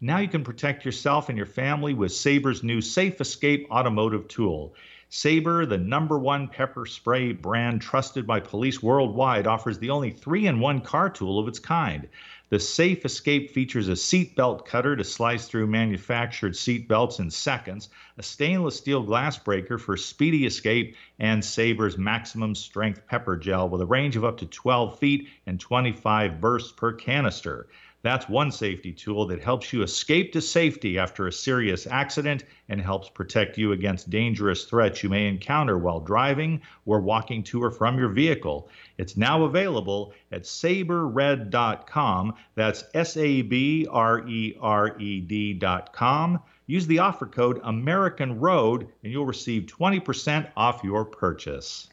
Now 0.00 0.18
you 0.18 0.28
can 0.28 0.44
protect 0.44 0.84
yourself 0.84 1.30
and 1.30 1.38
your 1.38 1.46
family 1.46 1.94
with 1.94 2.12
Sabre's 2.12 2.62
new 2.62 2.82
Safe 2.82 3.18
Escape 3.18 3.66
automotive 3.70 4.28
tool. 4.28 4.74
Sabre, 5.08 5.64
the 5.64 5.78
number 5.78 6.18
one 6.18 6.48
pepper 6.48 6.84
spray 6.84 7.32
brand 7.32 7.80
trusted 7.80 8.26
by 8.26 8.40
police 8.40 8.82
worldwide, 8.82 9.46
offers 9.46 9.78
the 9.78 9.88
only 9.88 10.10
three 10.10 10.46
in 10.46 10.60
one 10.60 10.82
car 10.82 11.08
tool 11.08 11.38
of 11.38 11.48
its 11.48 11.58
kind. 11.58 12.08
The 12.48 12.60
Safe 12.60 13.04
Escape 13.04 13.50
features 13.50 13.88
a 13.88 13.96
seatbelt 13.96 14.66
cutter 14.66 14.94
to 14.94 15.02
slice 15.02 15.48
through 15.48 15.66
manufactured 15.66 16.52
seatbelts 16.52 17.18
in 17.18 17.28
seconds, 17.28 17.88
a 18.18 18.22
stainless 18.22 18.76
steel 18.76 19.02
glass 19.02 19.36
breaker 19.36 19.78
for 19.78 19.96
speedy 19.96 20.46
escape, 20.46 20.94
and 21.18 21.44
Sabre's 21.44 21.98
maximum 21.98 22.54
strength 22.54 23.04
pepper 23.08 23.36
gel 23.36 23.68
with 23.68 23.80
a 23.80 23.86
range 23.86 24.14
of 24.14 24.24
up 24.24 24.36
to 24.38 24.46
12 24.46 24.96
feet 25.00 25.28
and 25.44 25.58
25 25.58 26.40
bursts 26.40 26.70
per 26.70 26.92
canister. 26.92 27.66
That's 28.06 28.28
one 28.28 28.52
safety 28.52 28.92
tool 28.92 29.26
that 29.26 29.42
helps 29.42 29.72
you 29.72 29.82
escape 29.82 30.32
to 30.34 30.40
safety 30.40 30.96
after 30.96 31.26
a 31.26 31.32
serious 31.32 31.88
accident 31.88 32.44
and 32.68 32.80
helps 32.80 33.08
protect 33.08 33.58
you 33.58 33.72
against 33.72 34.10
dangerous 34.10 34.62
threats 34.62 35.02
you 35.02 35.08
may 35.08 35.26
encounter 35.26 35.76
while 35.76 35.98
driving 35.98 36.62
or 36.84 37.00
walking 37.00 37.42
to 37.42 37.64
or 37.64 37.72
from 37.72 37.98
your 37.98 38.10
vehicle. 38.10 38.68
It's 38.96 39.16
now 39.16 39.42
available 39.42 40.12
at 40.30 40.46
sabrered.com. 40.46 42.34
That's 42.54 42.84
S 42.94 43.16
A 43.16 43.42
B 43.42 43.88
R 43.90 44.28
E 44.28 44.56
R 44.60 44.96
E 45.00 45.20
D.com. 45.20 46.40
Use 46.68 46.86
the 46.86 47.00
offer 47.00 47.26
code 47.26 47.60
American 47.64 48.38
Road 48.38 48.86
and 49.02 49.12
you'll 49.12 49.26
receive 49.26 49.64
20% 49.64 50.48
off 50.56 50.84
your 50.84 51.04
purchase. 51.04 51.88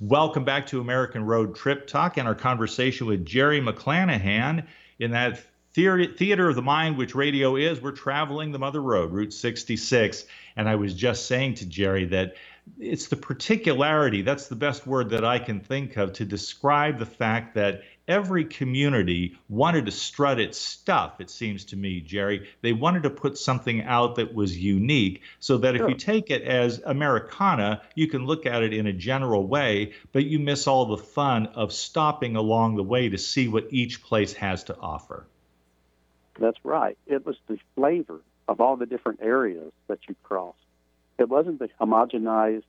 Welcome 0.00 0.44
back 0.44 0.68
to 0.68 0.80
American 0.80 1.24
Road 1.24 1.56
Trip 1.56 1.88
Talk 1.88 2.18
and 2.18 2.28
our 2.28 2.34
conversation 2.36 3.08
with 3.08 3.26
Jerry 3.26 3.60
McClanahan 3.60 4.64
in 5.00 5.10
that 5.10 5.40
theater 5.72 6.48
of 6.48 6.54
the 6.54 6.62
mind, 6.62 6.96
which 6.96 7.16
radio 7.16 7.56
is. 7.56 7.80
We're 7.80 7.90
traveling 7.90 8.52
the 8.52 8.60
Mother 8.60 8.80
Road, 8.80 9.10
Route 9.10 9.32
66. 9.32 10.24
And 10.54 10.68
I 10.68 10.76
was 10.76 10.94
just 10.94 11.26
saying 11.26 11.54
to 11.54 11.66
Jerry 11.66 12.04
that 12.04 12.36
it's 12.78 13.08
the 13.08 13.16
particularity, 13.16 14.22
that's 14.22 14.46
the 14.46 14.54
best 14.54 14.86
word 14.86 15.10
that 15.10 15.24
I 15.24 15.40
can 15.40 15.58
think 15.58 15.96
of 15.96 16.12
to 16.12 16.24
describe 16.24 17.00
the 17.00 17.06
fact 17.06 17.56
that 17.56 17.82
every 18.08 18.44
community 18.44 19.38
wanted 19.48 19.86
to 19.86 19.92
strut 19.92 20.40
its 20.40 20.58
stuff, 20.58 21.20
it 21.20 21.30
seems 21.30 21.66
to 21.66 21.76
me, 21.76 22.00
Jerry. 22.00 22.48
They 22.62 22.72
wanted 22.72 23.04
to 23.04 23.10
put 23.10 23.38
something 23.38 23.82
out 23.82 24.16
that 24.16 24.34
was 24.34 24.58
unique 24.58 25.22
so 25.38 25.58
that 25.58 25.76
sure. 25.76 25.84
if 25.84 25.90
you 25.90 25.96
take 25.96 26.30
it 26.30 26.42
as 26.42 26.80
Americana, 26.84 27.82
you 27.94 28.08
can 28.08 28.24
look 28.24 28.46
at 28.46 28.62
it 28.62 28.72
in 28.72 28.86
a 28.86 28.92
general 28.92 29.46
way, 29.46 29.92
but 30.12 30.24
you 30.24 30.38
miss 30.38 30.66
all 30.66 30.86
the 30.86 30.96
fun 30.96 31.46
of 31.48 31.72
stopping 31.72 32.34
along 32.34 32.76
the 32.76 32.82
way 32.82 33.08
to 33.10 33.18
see 33.18 33.46
what 33.46 33.66
each 33.70 34.02
place 34.02 34.32
has 34.32 34.64
to 34.64 34.76
offer. 34.78 35.26
That's 36.40 36.58
right. 36.64 36.96
It 37.06 37.26
was 37.26 37.36
the 37.46 37.58
flavor 37.74 38.20
of 38.48 38.60
all 38.60 38.76
the 38.76 38.86
different 38.86 39.20
areas 39.22 39.72
that 39.88 39.98
you 40.08 40.14
crossed. 40.22 40.56
It 41.18 41.28
wasn't 41.28 41.58
the 41.58 41.68
homogenized 41.80 42.62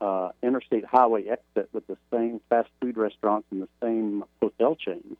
uh, 0.00 0.30
interstate 0.42 0.84
highway 0.84 1.26
exit 1.26 1.68
with 1.72 1.86
the 1.86 1.96
same 2.12 2.40
fast 2.48 2.68
food 2.80 2.96
restaurants 2.96 3.46
and 3.50 3.62
the 3.62 3.68
same 3.82 4.24
hotel 4.42 4.76
chains. 4.76 5.16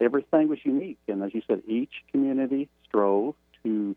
Everything 0.00 0.48
was 0.48 0.58
unique, 0.64 0.98
and 1.08 1.22
as 1.22 1.34
you 1.34 1.42
said, 1.46 1.62
each 1.66 1.90
community 2.12 2.68
strove 2.86 3.34
to 3.64 3.96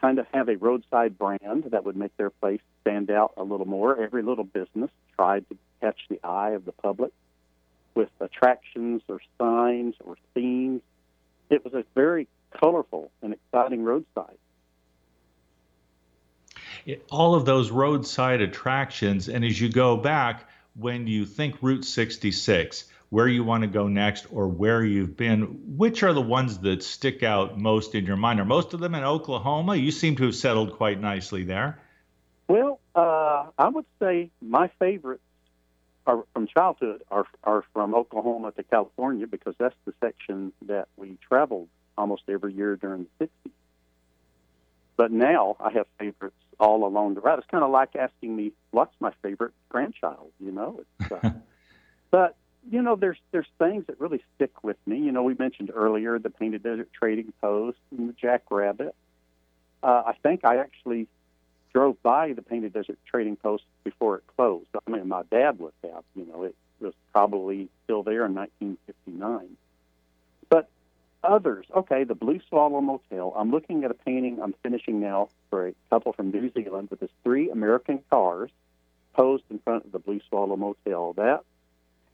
kind 0.00 0.18
of 0.18 0.26
have 0.32 0.48
a 0.48 0.56
roadside 0.56 1.18
brand 1.18 1.64
that 1.70 1.84
would 1.84 1.96
make 1.96 2.16
their 2.16 2.30
place 2.30 2.60
stand 2.82 3.10
out 3.10 3.32
a 3.36 3.42
little 3.42 3.66
more. 3.66 4.00
Every 4.00 4.22
little 4.22 4.44
business 4.44 4.90
tried 5.16 5.48
to 5.48 5.56
catch 5.80 5.98
the 6.08 6.20
eye 6.22 6.50
of 6.50 6.64
the 6.64 6.72
public 6.72 7.12
with 7.94 8.10
attractions 8.20 9.02
or 9.08 9.20
signs 9.38 9.94
or 10.04 10.16
themes. 10.34 10.82
It 11.50 11.64
was 11.64 11.74
a 11.74 11.84
very 11.94 12.28
colorful 12.52 13.10
and 13.22 13.32
exciting 13.32 13.84
roadside. 13.84 14.38
All 17.10 17.34
of 17.34 17.44
those 17.44 17.70
roadside 17.70 18.40
attractions, 18.40 19.28
and 19.28 19.44
as 19.44 19.60
you 19.60 19.68
go 19.68 19.96
back, 19.96 20.48
when 20.74 21.06
you 21.06 21.24
think 21.26 21.56
Route 21.60 21.84
66, 21.84 22.84
where 23.10 23.28
you 23.28 23.42
want 23.42 23.62
to 23.62 23.66
go 23.66 23.88
next 23.88 24.26
or 24.30 24.48
where 24.48 24.84
you've 24.84 25.16
been, 25.16 25.76
which 25.76 26.02
are 26.02 26.12
the 26.12 26.20
ones 26.20 26.58
that 26.58 26.82
stick 26.82 27.22
out 27.22 27.58
most 27.58 27.94
in 27.94 28.04
your 28.04 28.16
mind? 28.16 28.40
Are 28.40 28.44
most 28.44 28.74
of 28.74 28.80
them 28.80 28.94
in 28.94 29.02
Oklahoma? 29.02 29.76
You 29.76 29.90
seem 29.90 30.16
to 30.16 30.24
have 30.24 30.34
settled 30.34 30.74
quite 30.74 31.00
nicely 31.00 31.42
there. 31.44 31.78
Well, 32.48 32.80
uh, 32.94 33.46
I 33.58 33.68
would 33.68 33.86
say 33.98 34.30
my 34.40 34.68
favorites 34.78 35.22
are 36.06 36.24
from 36.32 36.46
childhood 36.46 37.02
are 37.10 37.26
are 37.44 37.64
from 37.74 37.94
Oklahoma 37.94 38.52
to 38.52 38.62
California 38.62 39.26
because 39.26 39.54
that's 39.58 39.76
the 39.84 39.92
section 40.00 40.52
that 40.62 40.88
we 40.96 41.18
traveled 41.28 41.68
almost 41.98 42.22
every 42.28 42.54
year 42.54 42.76
during 42.76 43.06
the 43.18 43.26
60s. 43.26 43.50
But 44.96 45.12
now 45.12 45.56
I 45.60 45.70
have 45.72 45.86
favorites 45.98 46.34
all 46.58 46.86
along 46.86 47.14
the 47.14 47.20
route. 47.20 47.38
It's 47.38 47.48
kind 47.50 47.64
of 47.64 47.70
like 47.70 47.94
asking 47.96 48.34
me, 48.34 48.52
what's 48.70 48.94
my 49.00 49.12
favorite 49.22 49.52
grandchild? 49.68 50.32
You 50.40 50.52
know, 50.52 50.80
it's, 51.00 51.12
uh, 51.12 51.30
but 52.10 52.36
you 52.70 52.82
know, 52.82 52.96
there's 52.96 53.18
there's 53.30 53.46
things 53.58 53.86
that 53.86 54.00
really 54.00 54.22
stick 54.34 54.62
with 54.62 54.76
me. 54.86 54.98
You 54.98 55.12
know, 55.12 55.22
we 55.22 55.34
mentioned 55.34 55.70
earlier 55.74 56.18
the 56.18 56.30
Painted 56.30 56.62
Desert 56.62 56.88
Trading 56.92 57.32
Post 57.40 57.78
and 57.96 58.08
the 58.08 58.12
Jackrabbit. 58.12 58.94
Uh, 59.82 60.02
I 60.06 60.14
think 60.22 60.44
I 60.44 60.56
actually 60.58 61.06
drove 61.72 62.02
by 62.02 62.32
the 62.32 62.42
Painted 62.42 62.72
Desert 62.72 62.98
Trading 63.06 63.36
Post 63.36 63.64
before 63.84 64.16
it 64.16 64.24
closed. 64.36 64.68
I 64.74 64.90
mean, 64.90 65.08
my 65.08 65.22
dad 65.30 65.58
would 65.60 65.74
have. 65.84 66.02
You 66.14 66.26
know, 66.26 66.42
it 66.44 66.56
was 66.80 66.94
probably 67.12 67.68
still 67.84 68.02
there 68.02 68.26
in 68.26 68.34
1959. 68.34 69.56
Others, 71.24 71.66
okay, 71.74 72.04
the 72.04 72.14
Blue 72.14 72.40
Swallow 72.48 72.80
Motel. 72.80 73.32
I'm 73.36 73.50
looking 73.50 73.82
at 73.84 73.90
a 73.90 73.94
painting 73.94 74.40
I'm 74.40 74.54
finishing 74.62 75.00
now 75.00 75.28
for 75.50 75.68
a 75.68 75.74
couple 75.90 76.12
from 76.12 76.30
New 76.30 76.52
Zealand 76.52 76.90
with 76.90 77.02
its 77.02 77.12
three 77.24 77.50
American 77.50 78.00
cars 78.08 78.50
posed 79.14 79.42
in 79.50 79.58
front 79.58 79.84
of 79.84 79.92
the 79.92 79.98
Blue 79.98 80.20
Swallow 80.28 80.56
Motel. 80.56 81.14
That 81.14 81.42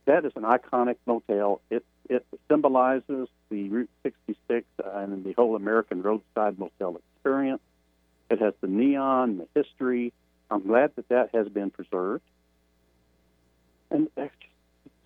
that 0.07 0.25
is 0.25 0.33
an 0.37 0.43
iconic 0.43 0.97
motel. 1.07 1.61
It 1.71 1.85
it 2.09 2.27
symbolizes 2.51 3.29
the 3.51 3.69
Route 3.69 3.91
66 4.03 4.67
and 4.85 5.25
the 5.25 5.33
whole 5.33 5.55
American 5.55 6.03
roadside 6.03 6.59
motel 6.59 6.97
experience. 6.97 7.63
It 8.31 8.41
has 8.41 8.55
the 8.61 8.69
neon, 8.69 9.39
the 9.39 9.63
history. 9.63 10.13
I'm 10.51 10.67
glad 10.67 10.93
that 10.97 11.09
that 11.09 11.35
has 11.35 11.49
been 11.49 11.71
preserved. 11.71 12.25
And 13.91 14.09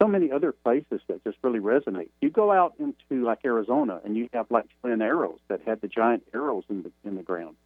so 0.01 0.07
many 0.07 0.31
other 0.31 0.53
places 0.53 1.01
that 1.09 1.25
just 1.25 1.39
really 1.43 1.59
resonate. 1.59 2.09
You 2.21 2.31
go 2.31 2.53
out 2.53 2.75
into 2.79 3.25
like 3.25 3.41
Arizona, 3.45 4.01
and 4.05 4.17
you 4.17 4.29
have 4.33 4.51
like 4.51 4.67
twin 4.81 5.03
arrows 5.03 5.39
that 5.49 5.61
had 5.67 5.81
the 5.81 5.89
giant 5.89 6.25
arrows 6.33 6.65
in 6.69 6.83
the 6.83 6.93
in 7.05 7.17
the 7.17 7.23
ground. 7.23 7.57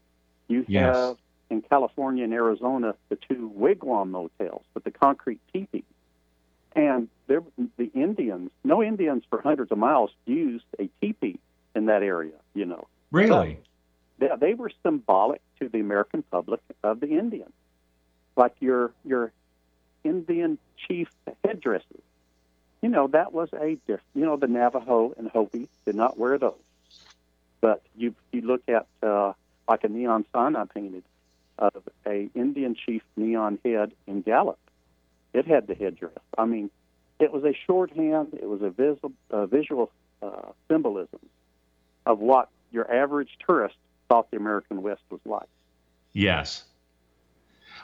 You 0.48 0.64
yes. 0.68 0.96
have 0.96 1.16
in 1.50 1.62
California 1.62 2.24
and 2.24 2.32
Arizona 2.32 2.94
the 3.10 3.16
two 3.16 3.52
wigwam 3.56 4.10
motels 4.10 4.64
with 4.74 4.84
the 4.84 4.90
concrete 4.90 5.40
teepees. 5.52 5.84
And 6.74 7.08
there, 7.26 7.42
the 7.76 7.90
Indians, 7.94 8.50
no 8.64 8.82
Indians 8.82 9.24
for 9.28 9.42
hundreds 9.42 9.70
of 9.70 9.78
miles 9.78 10.10
used 10.24 10.64
a 10.78 10.88
teepee 11.00 11.38
in 11.74 11.86
that 11.86 12.02
area. 12.02 12.32
You 12.54 12.64
know, 12.64 12.88
really, 13.10 13.58
they, 14.18 14.30
they 14.40 14.54
were 14.54 14.70
symbolic 14.82 15.42
to 15.60 15.68
the 15.68 15.80
American 15.80 16.22
public 16.22 16.60
of 16.82 17.00
the 17.00 17.08
Indians, 17.08 17.52
like 18.36 18.54
your 18.60 18.92
your 19.04 19.32
Indian 20.02 20.58
chief 20.88 21.08
headdresses. 21.44 22.00
You 22.82 22.88
know, 22.88 23.06
that 23.08 23.32
was 23.32 23.48
a 23.52 23.78
diff. 23.86 24.00
You 24.14 24.26
know, 24.26 24.36
the 24.36 24.48
Navajo 24.48 25.14
and 25.16 25.28
Hopi 25.28 25.68
did 25.86 25.94
not 25.94 26.18
wear 26.18 26.36
those, 26.36 26.58
but 27.60 27.82
you 27.96 28.14
you 28.32 28.42
look 28.42 28.62
at 28.68 28.86
uh, 29.02 29.32
like 29.68 29.84
a 29.84 29.88
neon 29.88 30.24
sign 30.32 30.56
I 30.56 30.64
painted 30.64 31.04
of 31.58 31.82
a 32.04 32.28
Indian 32.34 32.74
chief 32.74 33.02
neon 33.16 33.58
head 33.64 33.92
in 34.06 34.22
Gallup 34.22 34.58
it 35.32 35.46
had 35.46 35.66
the 35.66 35.74
headdress. 35.74 36.12
I 36.36 36.44
mean, 36.44 36.70
it 37.18 37.32
was 37.32 37.44
a 37.44 37.54
shorthand. 37.66 38.34
It 38.34 38.48
was 38.48 38.62
a 38.62 38.70
visual, 38.70 39.12
uh, 39.30 39.46
visual 39.46 39.90
uh, 40.22 40.52
symbolism 40.68 41.20
of 42.06 42.18
what 42.18 42.48
your 42.70 42.92
average 42.92 43.30
tourist 43.46 43.76
thought 44.08 44.30
the 44.30 44.36
American 44.36 44.82
West 44.82 45.02
was 45.10 45.20
like. 45.24 45.48
Yes. 46.12 46.64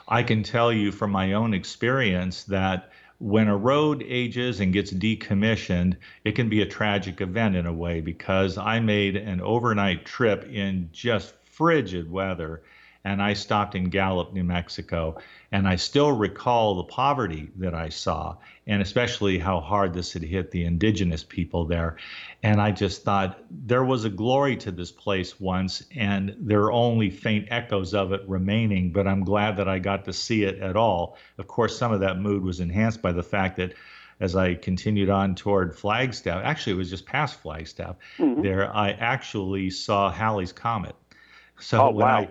I 0.07 0.23
can 0.23 0.43
tell 0.43 0.71
you 0.71 0.91
from 0.91 1.11
my 1.11 1.33
own 1.33 1.53
experience 1.53 2.43
that 2.45 2.91
when 3.19 3.49
a 3.49 3.57
road 3.57 4.01
ages 4.07 4.61
and 4.61 4.71
gets 4.71 4.91
decommissioned, 4.91 5.95
it 6.23 6.31
can 6.31 6.47
be 6.47 6.61
a 6.61 6.65
tragic 6.65 7.19
event 7.19 7.55
in 7.55 7.65
a 7.65 7.73
way 7.73 7.99
because 7.99 8.57
I 8.57 8.79
made 8.79 9.15
an 9.17 9.41
overnight 9.41 10.05
trip 10.05 10.49
in 10.49 10.89
just 10.93 11.33
frigid 11.45 12.09
weather 12.09 12.61
and 13.09 13.23
I 13.23 13.33
stopped 13.33 13.73
in 13.73 13.89
Gallup, 13.89 14.33
New 14.33 14.43
Mexico. 14.43 15.17
And 15.51 15.67
I 15.67 15.77
still 15.77 16.11
recall 16.11 16.75
the 16.75 16.83
poverty 16.83 17.49
that 17.55 17.73
I 17.73 17.89
saw, 17.89 18.37
and 18.67 18.83
especially 18.83 19.39
how 19.39 19.61
hard 19.61 19.95
this 19.95 20.13
had 20.13 20.21
hit 20.21 20.51
the 20.51 20.63
indigenous 20.63 21.23
people 21.23 21.65
there. 21.65 21.97
And 22.43 22.61
I 22.61 22.69
just 22.69 23.03
thought 23.03 23.39
there 23.49 23.83
was 23.83 24.05
a 24.05 24.11
glory 24.11 24.55
to 24.57 24.71
this 24.71 24.91
place 24.91 25.39
once, 25.39 25.83
and 25.95 26.35
there 26.39 26.61
are 26.61 26.71
only 26.71 27.09
faint 27.09 27.47
echoes 27.49 27.95
of 27.95 28.13
it 28.13 28.21
remaining, 28.27 28.91
but 28.91 29.07
I'm 29.07 29.23
glad 29.23 29.57
that 29.57 29.67
I 29.67 29.79
got 29.79 30.05
to 30.05 30.13
see 30.13 30.43
it 30.43 30.59
at 30.59 30.77
all. 30.77 31.17
Of 31.39 31.47
course, 31.47 31.75
some 31.75 31.91
of 31.91 32.01
that 32.01 32.19
mood 32.19 32.43
was 32.43 32.59
enhanced 32.59 33.01
by 33.01 33.11
the 33.11 33.23
fact 33.23 33.57
that 33.57 33.73
as 34.19 34.35
I 34.35 34.53
continued 34.53 35.09
on 35.09 35.33
toward 35.33 35.75
Flagstaff, 35.75 36.43
actually, 36.45 36.73
it 36.73 36.77
was 36.77 36.91
just 36.91 37.07
past 37.07 37.39
Flagstaff, 37.39 37.95
mm-hmm. 38.19 38.43
there 38.43 38.71
I 38.71 38.91
actually 38.91 39.71
saw 39.71 40.11
Halley's 40.11 40.53
Comet. 40.53 40.95
So 41.59 41.87
oh, 41.87 41.91
when 41.91 42.05
wow. 42.05 42.19
I 42.19 42.29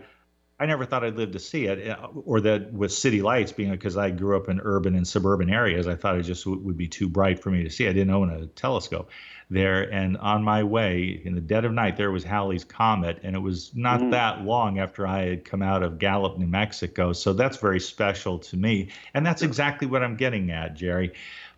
I 0.61 0.67
never 0.67 0.85
thought 0.85 1.05
I'd 1.05 1.17
live 1.17 1.31
to 1.33 1.39
see 1.39 1.67
it, 1.67 1.89
uh, 1.89 2.09
or 2.25 2.41
that 2.41 2.73
with 2.73 2.93
city 2.93 3.23
lights 3.23 3.53
being 3.53 3.71
because 3.71 3.97
I 3.97 4.11
grew 4.11 4.37
up 4.37 4.49
in 4.49 4.61
urban 4.61 4.97
and 4.97 5.07
suburban 5.07 5.51
areas, 5.51 5.87
I 5.87 5.95
thought 5.95 6.17
it 6.17 6.23
just 6.23 6.45
w- 6.45 6.61
would 6.65 6.77
be 6.77 6.89
too 6.89 7.09
bright 7.09 7.41
for 7.41 7.51
me 7.51 7.63
to 7.63 7.71
see. 7.71 7.87
I 7.87 7.93
didn't 7.93 8.11
own 8.11 8.31
a 8.31 8.47
telescope 8.47 9.11
there, 9.51 9.83
and 9.93 10.17
on 10.17 10.43
my 10.43 10.65
way 10.65 11.23
in 11.25 11.37
the 11.37 11.41
dead 11.41 11.65
of 11.65 11.73
night, 11.73 11.97
there 11.97 12.11
was 12.11 12.25
Halley's 12.25 12.65
Comet, 12.65 13.21
and 13.23 13.37
it 13.37 13.39
was 13.39 13.71
not 13.77 14.01
mm. 14.01 14.11
that 14.11 14.43
long 14.43 14.81
after 14.81 15.07
I 15.07 15.23
had 15.27 15.45
come 15.45 15.63
out 15.63 15.85
of 15.85 15.99
Gallup, 15.99 16.39
New 16.39 16.49
Mexico. 16.49 17.13
So 17.13 17.33
that's 17.33 17.59
very 17.59 17.81
special 17.81 18.39
to 18.41 18.57
me, 18.57 18.89
and 19.15 19.25
that's 19.25 19.43
exactly 19.43 19.87
what 19.87 20.03
I'm 20.03 20.17
getting 20.17 20.51
at, 20.51 20.75
Jerry. 20.75 21.13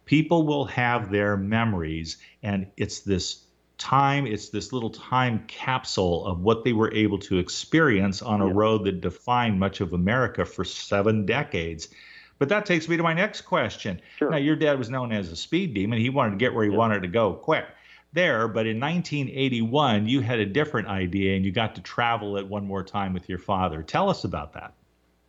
People 0.04 0.44
will 0.44 0.66
have 0.66 1.10
their 1.10 1.38
memories, 1.38 2.18
and 2.42 2.66
it's 2.76 3.00
this 3.00 3.44
time 3.80 4.26
it's 4.26 4.50
this 4.50 4.72
little 4.72 4.90
time 4.90 5.42
capsule 5.48 6.26
of 6.26 6.40
what 6.40 6.64
they 6.64 6.72
were 6.72 6.92
able 6.92 7.18
to 7.18 7.38
experience 7.38 8.20
on 8.20 8.42
a 8.42 8.46
yeah. 8.46 8.52
road 8.54 8.84
that 8.84 9.00
defined 9.00 9.58
much 9.58 9.80
of 9.80 9.94
america 9.94 10.44
for 10.44 10.64
seven 10.64 11.24
decades 11.24 11.88
but 12.38 12.50
that 12.50 12.66
takes 12.66 12.88
me 12.88 12.96
to 12.96 13.02
my 13.02 13.14
next 13.14 13.40
question 13.40 14.00
sure. 14.18 14.30
now 14.30 14.36
your 14.36 14.54
dad 14.54 14.78
was 14.78 14.90
known 14.90 15.10
as 15.10 15.32
a 15.32 15.36
speed 15.36 15.72
demon 15.72 15.98
he 15.98 16.10
wanted 16.10 16.32
to 16.32 16.36
get 16.36 16.52
where 16.52 16.64
he 16.64 16.70
yeah. 16.70 16.76
wanted 16.76 17.00
to 17.00 17.08
go 17.08 17.32
quick 17.32 17.64
there 18.12 18.46
but 18.48 18.66
in 18.66 18.78
1981 18.78 20.06
you 20.06 20.20
had 20.20 20.38
a 20.38 20.46
different 20.46 20.86
idea 20.86 21.34
and 21.34 21.44
you 21.44 21.50
got 21.50 21.74
to 21.74 21.80
travel 21.80 22.36
it 22.36 22.46
one 22.46 22.66
more 22.66 22.84
time 22.84 23.14
with 23.14 23.30
your 23.30 23.38
father 23.38 23.82
tell 23.82 24.10
us 24.10 24.24
about 24.24 24.52
that 24.52 24.74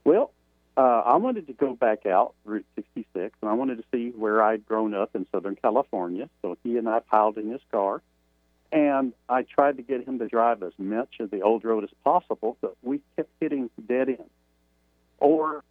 well 0.03 0.33
uh, 0.77 1.03
I 1.05 1.17
wanted 1.17 1.47
to 1.47 1.53
go 1.53 1.75
back 1.75 2.05
out 2.05 2.33
Route 2.45 2.65
66, 2.75 3.35
and 3.41 3.51
I 3.51 3.53
wanted 3.53 3.77
to 3.77 3.83
see 3.91 4.11
where 4.11 4.41
I'd 4.41 4.65
grown 4.65 4.93
up 4.93 5.15
in 5.15 5.27
Southern 5.31 5.57
California. 5.57 6.29
So 6.41 6.57
he 6.63 6.77
and 6.77 6.87
I 6.87 7.01
piled 7.01 7.37
in 7.37 7.51
his 7.51 7.61
car, 7.71 8.01
and 8.71 9.13
I 9.27 9.43
tried 9.43 9.77
to 9.77 9.83
get 9.83 10.07
him 10.07 10.19
to 10.19 10.27
drive 10.27 10.63
as 10.63 10.73
much 10.77 11.19
of 11.19 11.31
the 11.31 11.41
old 11.41 11.63
road 11.63 11.83
as 11.83 11.89
possible, 12.03 12.57
but 12.61 12.75
we 12.81 13.01
kept 13.15 13.29
hitting 13.39 13.69
dead 13.87 14.09
ends. 14.09 14.29
Or 15.19 15.63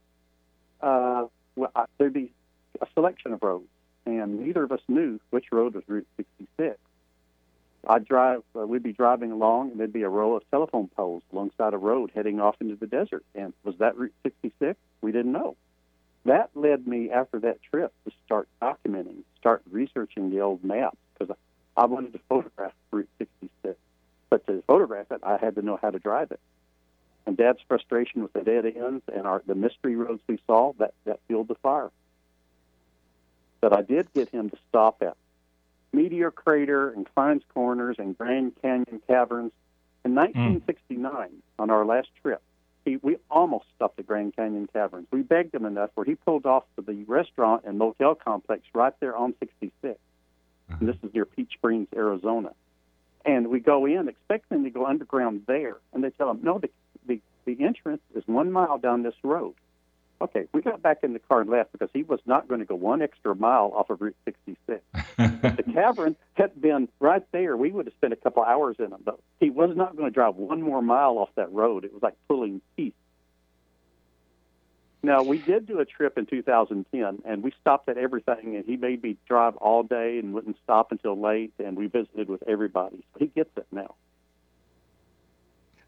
uh, 0.81 1.27
well, 1.57 1.71
I, 1.75 1.85
there'd 1.99 2.13
be 2.13 2.33
a 2.81 2.87
selection 2.95 3.33
of 3.33 3.43
roads, 3.43 3.69
and 4.07 4.41
neither 4.41 4.63
of 4.63 4.73
us 4.73 4.81
knew 4.89 5.21
which 5.31 5.47
road 5.53 5.75
was 5.75 5.85
Route 5.87 6.07
66. 6.17 6.79
I'd 7.87 8.05
drive, 8.07 8.43
uh, 8.55 8.67
we'd 8.67 8.83
be 8.83 8.93
driving 8.93 9.33
along, 9.33 9.71
and 9.71 9.81
there'd 9.81 9.93
be 9.93 10.03
a 10.03 10.09
row 10.09 10.37
of 10.37 10.43
telephone 10.51 10.89
poles 10.89 11.23
alongside 11.33 11.73
a 11.73 11.79
road 11.79 12.11
heading 12.15 12.41
off 12.41 12.57
into 12.61 12.77
the 12.77 12.87
desert. 12.87 13.25
And 13.35 13.53
was 13.65 13.77
that 13.79 13.97
Route 13.97 14.15
66? 14.23 14.79
We 15.01 15.13
didn't 15.13 15.33
know. 15.33 15.57
That 16.27 16.51
led 16.55 16.87
me, 16.87 17.11
after 17.11 17.39
that 17.41 17.63
trip, 17.63 17.93
to 18.05 18.13
start 18.27 18.49
documenting, 18.61 19.23
start 19.39 19.63
researching 19.71 20.31
the 20.31 20.41
old 20.41 20.63
maps, 20.63 20.99
because 21.19 21.35
I 21.81 21.87
wanted 21.87 22.13
to 22.13 22.21
photograph 22.29 22.75
Route 22.91 23.09
66, 23.17 23.75
but 24.29 24.47
to 24.47 24.63
photograph 24.67 25.11
it, 25.11 25.21
I 25.23 25.39
had 25.39 25.55
to 25.55 25.63
know 25.63 25.79
how 25.81 25.89
to 25.89 25.99
drive 25.99 26.31
it. 26.31 26.39
And 27.25 27.39
Dad's 27.39 27.61
frustration 27.67 28.23
with 28.23 28.35
the 28.35 28.43
dead 28.43 28.67
ends 28.67 29.03
and 29.11 29.27
our 29.27 29.43
the 29.47 29.55
mystery 29.55 29.97
roads 29.97 30.21
we 30.27 30.39
saw 30.47 30.75
that 30.79 30.93
that 31.07 31.21
fueled 31.27 31.49
the 31.49 31.55
fire. 31.55 31.91
But 33.63 33.73
I 33.73 33.81
did 33.81 34.13
get 34.13 34.29
him 34.29 34.51
to 34.51 34.59
stop 34.69 35.03
at 35.03 35.17
Meteor 35.95 36.31
Crater 36.31 36.91
and 36.91 37.09
Clines 37.15 37.45
Corners 37.55 37.97
and 37.99 38.17
Grand 38.17 38.53
Canyon 38.61 39.01
Caverns 39.07 39.53
In 40.05 40.15
1969, 40.15 41.13
mm. 41.13 41.29
on 41.59 41.71
our 41.71 41.87
last 41.87 42.09
trip, 42.21 42.43
he, 42.85 42.97
we 42.97 43.17
almost 43.31 43.65
stopped 43.77 43.99
at 43.99 44.07
Grand 44.07 44.37
Canyon 44.37 44.69
Caverns. 44.71 45.07
We 45.11 45.23
begged 45.23 45.55
him 45.55 45.65
enough 45.65 45.91
where 45.95 46.05
he 46.05 46.15
pulled 46.15 46.45
off 46.45 46.65
to 46.77 46.83
the 46.83 47.05
restaurant 47.05 47.65
and 47.65 47.79
motel 47.79 48.15
complex 48.15 48.65
right 48.75 48.93
there 49.01 49.17
on 49.17 49.33
66. 49.39 49.99
And 50.79 50.89
this 50.89 50.97
is 51.03 51.13
near 51.15 51.25
Peach 51.25 51.53
Springs, 51.53 51.89
Arizona. 51.95 52.53
And 53.25 53.49
we 53.49 53.61
go 53.61 53.87
in 53.87 54.09
expecting 54.09 54.65
to 54.65 54.71
go 54.71 54.87
underground 54.87 55.43
there, 55.47 55.77
and 55.93 56.03
they 56.03 56.11
tell 56.11 56.31
him, 56.31 56.41
no, 56.43 56.59
the, 56.59 56.71
the, 57.07 57.21
the 57.45 57.65
entrance 57.65 58.03
is 58.15 58.23
one 58.27 58.51
mile 58.51 58.79
down 58.79 59.03
this 59.03 59.15
road. 59.23 59.55
Okay, 60.23 60.47
we 60.53 60.61
got 60.61 60.83
back 60.83 60.99
in 61.03 61.15
the 61.15 61.19
car 61.19 61.41
and 61.41 61.49
left 61.49 61.73
because 61.73 61.89
he 61.95 62.03
was 62.03 62.21
not 62.27 62.47
going 62.47 62.61
to 62.61 62.67
go 62.67 62.75
one 62.75 63.01
extra 63.01 63.35
mile 63.35 63.73
off 63.75 63.89
of 63.89 64.03
Route 64.03 64.17
66. 64.27 64.83
the 65.17 65.65
cavern 65.73 66.15
had 66.35 66.61
been 66.61 66.89
right 67.01 67.25
there. 67.33 67.57
We 67.57 67.71
would 67.71 67.87
have 67.87 67.95
spent 67.95 68.13
a 68.13 68.17
couple 68.17 68.43
hours 68.43 68.77
in 68.79 68.87
it, 68.87 69.03
but 69.03 69.19
he 69.39 69.49
was 69.49 69.75
not 69.75 69.97
going 69.97 70.11
to 70.11 70.15
drive 70.15 70.37
one 70.37 70.61
more 70.61 70.83
mile 70.83 71.17
off 71.17 71.31
that 71.37 71.51
road. 71.53 71.87
It 71.87 71.93
was 71.95 72.03
like 72.03 72.17
pulling 72.29 72.61
teeth. 72.77 72.93
Now, 75.03 75.23
we 75.23 75.39
did 75.39 75.67
do 75.67 75.81
a 75.81 75.87
trip 75.87 76.19
in 76.19 76.27
2010, 76.27 77.23
and 77.25 77.43
we 77.43 77.53
stopped 77.61 77.89
at 77.89 77.97
everything, 77.97 78.57
and 78.57 78.65
he 78.67 78.77
made 78.77 79.03
me 79.03 79.17
drive 79.27 79.57
all 79.57 79.83
day 79.83 80.19
and 80.19 80.35
wouldn't 80.35 80.57
stop 80.63 80.93
until 80.93 81.19
late, 81.19 81.55
and 81.59 81.77
we 81.77 81.87
visited 81.87 82.29
with 82.29 82.43
everybody. 82.47 83.03
So 83.15 83.21
he 83.21 83.27
gets 83.29 83.51
it 83.57 83.67
now. 83.73 83.95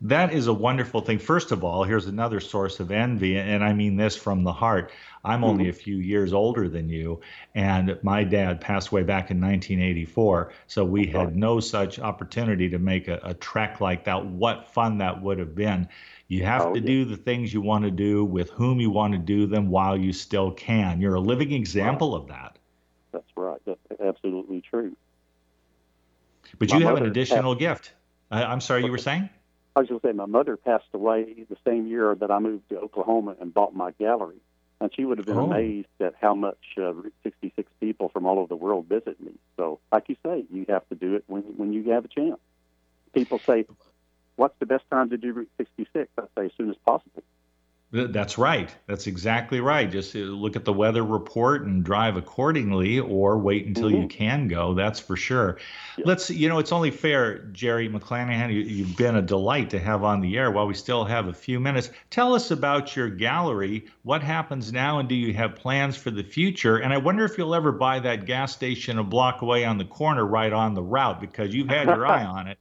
That 0.04 0.32
is 0.32 0.48
a 0.48 0.52
wonderful 0.52 1.00
thing. 1.00 1.20
First 1.20 1.52
of 1.52 1.62
all, 1.62 1.84
here's 1.84 2.06
another 2.06 2.40
source 2.40 2.80
of 2.80 2.90
envy, 2.90 3.38
and 3.38 3.62
I 3.62 3.72
mean 3.72 3.96
this 3.96 4.16
from 4.16 4.42
the 4.42 4.52
heart. 4.52 4.90
I'm 5.24 5.44
only 5.44 5.64
mm-hmm. 5.64 5.70
a 5.70 5.74
few 5.74 5.96
years 5.98 6.32
older 6.32 6.68
than 6.68 6.88
you, 6.88 7.20
and 7.54 7.96
my 8.02 8.24
dad 8.24 8.60
passed 8.60 8.88
away 8.88 9.04
back 9.04 9.30
in 9.30 9.40
1984. 9.40 10.52
So 10.66 10.84
we 10.84 11.06
had 11.06 11.36
no 11.36 11.60
such 11.60 12.00
opportunity 12.00 12.68
to 12.68 12.80
make 12.80 13.06
a, 13.06 13.20
a 13.22 13.34
trek 13.34 13.80
like 13.80 14.02
that. 14.06 14.26
What 14.26 14.68
fun 14.72 14.98
that 14.98 15.22
would 15.22 15.38
have 15.38 15.54
been! 15.54 15.88
You 16.26 16.44
have 16.46 16.62
oh, 16.62 16.74
to 16.74 16.80
yeah. 16.80 16.86
do 16.86 17.04
the 17.04 17.16
things 17.16 17.54
you 17.54 17.60
want 17.60 17.84
to 17.84 17.90
do 17.92 18.24
with 18.24 18.50
whom 18.50 18.80
you 18.80 18.90
want 18.90 19.12
to 19.12 19.20
do 19.20 19.46
them 19.46 19.68
while 19.68 19.96
you 19.96 20.12
still 20.12 20.50
can. 20.50 21.00
You're 21.00 21.14
a 21.14 21.20
living 21.20 21.52
example 21.52 22.16
of 22.16 22.26
that. 22.26 22.58
That's 23.12 23.30
right. 23.36 23.60
That's 23.64 24.00
absolutely 24.00 24.62
true. 24.62 24.96
But 26.58 26.70
my 26.70 26.78
you 26.78 26.86
have 26.86 26.96
an 26.96 27.06
additional 27.06 27.54
gift. 27.54 27.92
I, 28.32 28.42
I'm 28.42 28.60
sorry, 28.60 28.84
you 28.84 28.90
were 28.90 28.98
saying? 28.98 29.30
I 29.74 29.80
was 29.80 29.88
going 29.88 30.00
to 30.00 30.06
say 30.06 30.12
my 30.12 30.26
mother 30.26 30.56
passed 30.56 30.88
away 30.92 31.44
the 31.48 31.56
same 31.66 31.86
year 31.86 32.14
that 32.14 32.30
I 32.30 32.38
moved 32.38 32.68
to 32.68 32.78
Oklahoma 32.78 33.36
and 33.40 33.54
bought 33.54 33.74
my 33.74 33.92
gallery, 33.92 34.40
and 34.80 34.94
she 34.94 35.04
would 35.04 35.18
have 35.18 35.26
been 35.26 35.38
oh. 35.38 35.46
amazed 35.46 35.88
at 36.00 36.14
how 36.20 36.34
much 36.34 36.58
uh, 36.76 36.92
66 37.22 37.70
people 37.80 38.10
from 38.10 38.26
all 38.26 38.38
over 38.38 38.48
the 38.48 38.56
world 38.56 38.86
visit 38.86 39.20
me. 39.20 39.32
So, 39.56 39.78
like 39.90 40.08
you 40.08 40.16
say, 40.24 40.44
you 40.52 40.66
have 40.68 40.86
to 40.90 40.94
do 40.94 41.14
it 41.14 41.24
when 41.26 41.42
when 41.56 41.72
you 41.72 41.90
have 41.90 42.04
a 42.04 42.08
chance. 42.08 42.40
People 43.14 43.38
say, 43.38 43.64
"What's 44.36 44.58
the 44.58 44.66
best 44.66 44.84
time 44.90 45.08
to 45.10 45.16
do 45.16 45.32
Route 45.32 45.50
66?" 45.56 46.10
I 46.18 46.22
say, 46.36 46.46
as 46.46 46.52
soon 46.58 46.70
as 46.70 46.76
possible. 46.84 47.22
That's 47.92 48.38
right. 48.38 48.74
That's 48.86 49.06
exactly 49.06 49.60
right. 49.60 49.90
Just 49.90 50.16
uh, 50.16 50.20
look 50.20 50.56
at 50.56 50.64
the 50.64 50.72
weather 50.72 51.04
report 51.04 51.66
and 51.66 51.84
drive 51.84 52.16
accordingly, 52.16 52.98
or 52.98 53.36
wait 53.36 53.66
until 53.66 53.90
mm-hmm. 53.90 54.02
you 54.02 54.08
can 54.08 54.48
go. 54.48 54.72
That's 54.72 54.98
for 54.98 55.14
sure. 55.14 55.58
Yep. 55.98 56.06
Let's, 56.06 56.30
you 56.30 56.48
know, 56.48 56.58
it's 56.58 56.72
only 56.72 56.90
fair, 56.90 57.40
Jerry 57.52 57.90
McClanahan. 57.90 58.50
You, 58.50 58.86
have 58.86 58.96
been 58.96 59.16
a 59.16 59.22
delight 59.22 59.68
to 59.70 59.78
have 59.78 60.04
on 60.04 60.22
the 60.22 60.38
air. 60.38 60.50
While 60.50 60.66
we 60.66 60.72
still 60.72 61.04
have 61.04 61.26
a 61.28 61.34
few 61.34 61.60
minutes, 61.60 61.90
tell 62.08 62.34
us 62.34 62.50
about 62.50 62.96
your 62.96 63.10
gallery. 63.10 63.84
What 64.04 64.22
happens 64.22 64.72
now, 64.72 64.98
and 64.98 65.06
do 65.06 65.14
you 65.14 65.34
have 65.34 65.56
plans 65.56 65.94
for 65.94 66.10
the 66.10 66.24
future? 66.24 66.78
And 66.78 66.94
I 66.94 66.96
wonder 66.96 67.26
if 67.26 67.36
you'll 67.36 67.54
ever 67.54 67.72
buy 67.72 68.00
that 68.00 68.24
gas 68.24 68.54
station 68.54 68.98
a 68.98 69.04
block 69.04 69.42
away 69.42 69.66
on 69.66 69.76
the 69.76 69.84
corner, 69.84 70.24
right 70.24 70.52
on 70.52 70.72
the 70.72 70.82
route, 70.82 71.20
because 71.20 71.54
you've 71.54 71.68
had 71.68 71.88
your 71.88 72.06
eye 72.06 72.24
on 72.24 72.46
it. 72.46 72.58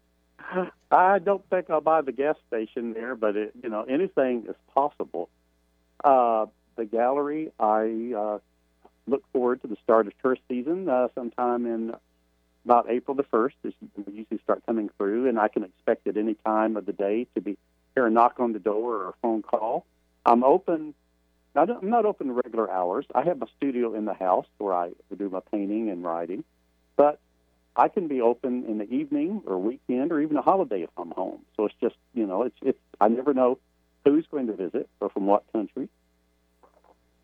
I 0.91 1.19
don't 1.19 1.47
think 1.49 1.69
I'll 1.69 1.81
buy 1.81 2.01
the 2.01 2.11
gas 2.11 2.35
station 2.47 2.93
there, 2.93 3.15
but 3.15 3.35
it, 3.37 3.53
you 3.63 3.69
know 3.69 3.83
anything 3.83 4.45
is 4.47 4.55
possible. 4.73 5.29
Uh, 6.03 6.47
the 6.75 6.85
gallery, 6.85 7.51
I 7.59 8.13
uh, 8.17 8.39
look 9.07 9.23
forward 9.31 9.61
to 9.61 9.67
the 9.67 9.77
start 9.83 10.07
of 10.07 10.13
tourist 10.21 10.41
season 10.49 10.89
uh, 10.89 11.07
sometime 11.15 11.65
in 11.65 11.93
about 12.65 12.89
April 12.89 13.15
the 13.15 13.23
first. 13.23 13.55
Is 13.63 13.73
usually 13.95 14.39
start 14.43 14.65
coming 14.65 14.89
through, 14.97 15.29
and 15.29 15.39
I 15.39 15.47
can 15.47 15.63
expect 15.63 16.07
at 16.07 16.17
any 16.17 16.33
time 16.45 16.75
of 16.75 16.85
the 16.85 16.93
day 16.93 17.27
to 17.35 17.41
be 17.41 17.57
hear 17.95 18.07
a 18.07 18.11
knock 18.11 18.39
on 18.39 18.53
the 18.53 18.59
door 18.59 18.95
or 18.95 19.09
a 19.09 19.13
phone 19.21 19.41
call. 19.41 19.85
I'm 20.25 20.43
open. 20.43 20.93
I'm 21.55 21.89
not 21.89 22.05
open 22.05 22.31
regular 22.31 22.71
hours. 22.71 23.05
I 23.13 23.23
have 23.23 23.37
my 23.37 23.47
studio 23.57 23.93
in 23.93 24.05
the 24.05 24.13
house 24.13 24.45
where 24.57 24.73
I 24.73 24.91
do 25.17 25.29
my 25.29 25.41
painting 25.51 25.89
and 25.89 26.03
writing, 26.03 26.43
but 26.95 27.19
I 27.75 27.87
can 27.87 28.07
be 28.07 28.21
open 28.21 28.65
in 28.65 28.77
the 28.77 28.91
evening 28.91 29.41
or 29.45 29.57
weekend 29.57 30.11
or 30.11 30.19
even 30.19 30.37
a 30.37 30.41
holiday 30.41 30.83
if 30.83 30.89
I'm 30.97 31.11
home. 31.11 31.39
So 31.55 31.65
it's 31.65 31.75
just 31.81 31.95
you 32.13 32.25
know 32.25 32.43
it's 32.43 32.57
it's 32.61 32.79
I 32.99 33.07
never 33.07 33.33
know 33.33 33.59
who's 34.03 34.25
going 34.29 34.47
to 34.47 34.53
visit 34.53 34.89
or 34.99 35.09
from 35.09 35.25
what 35.25 35.43
country. 35.53 35.87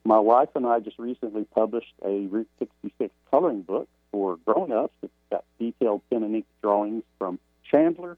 My 0.05 0.19
wife 0.19 0.49
and 0.55 0.65
I 0.65 0.79
just 0.79 0.97
recently 0.99 1.43
published 1.43 1.93
a 2.01 2.27
Route 2.27 2.47
66 2.59 3.13
coloring 3.29 3.63
book 3.63 3.89
for 4.11 4.37
grown-ups. 4.45 4.93
It's 5.01 5.11
got 5.29 5.43
detailed 5.59 6.01
pen 6.09 6.23
and 6.23 6.33
ink 6.33 6.45
drawings 6.61 7.03
from 7.19 7.39
Chandler, 7.69 8.17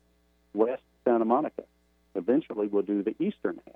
West 0.54 0.84
Santa 1.04 1.26
Monica. 1.26 1.63
Eventually, 2.13 2.68
we'll 2.68 2.84
do 2.84 3.02
the 3.02 3.15
eastern 3.20 3.60
half. 3.65 3.76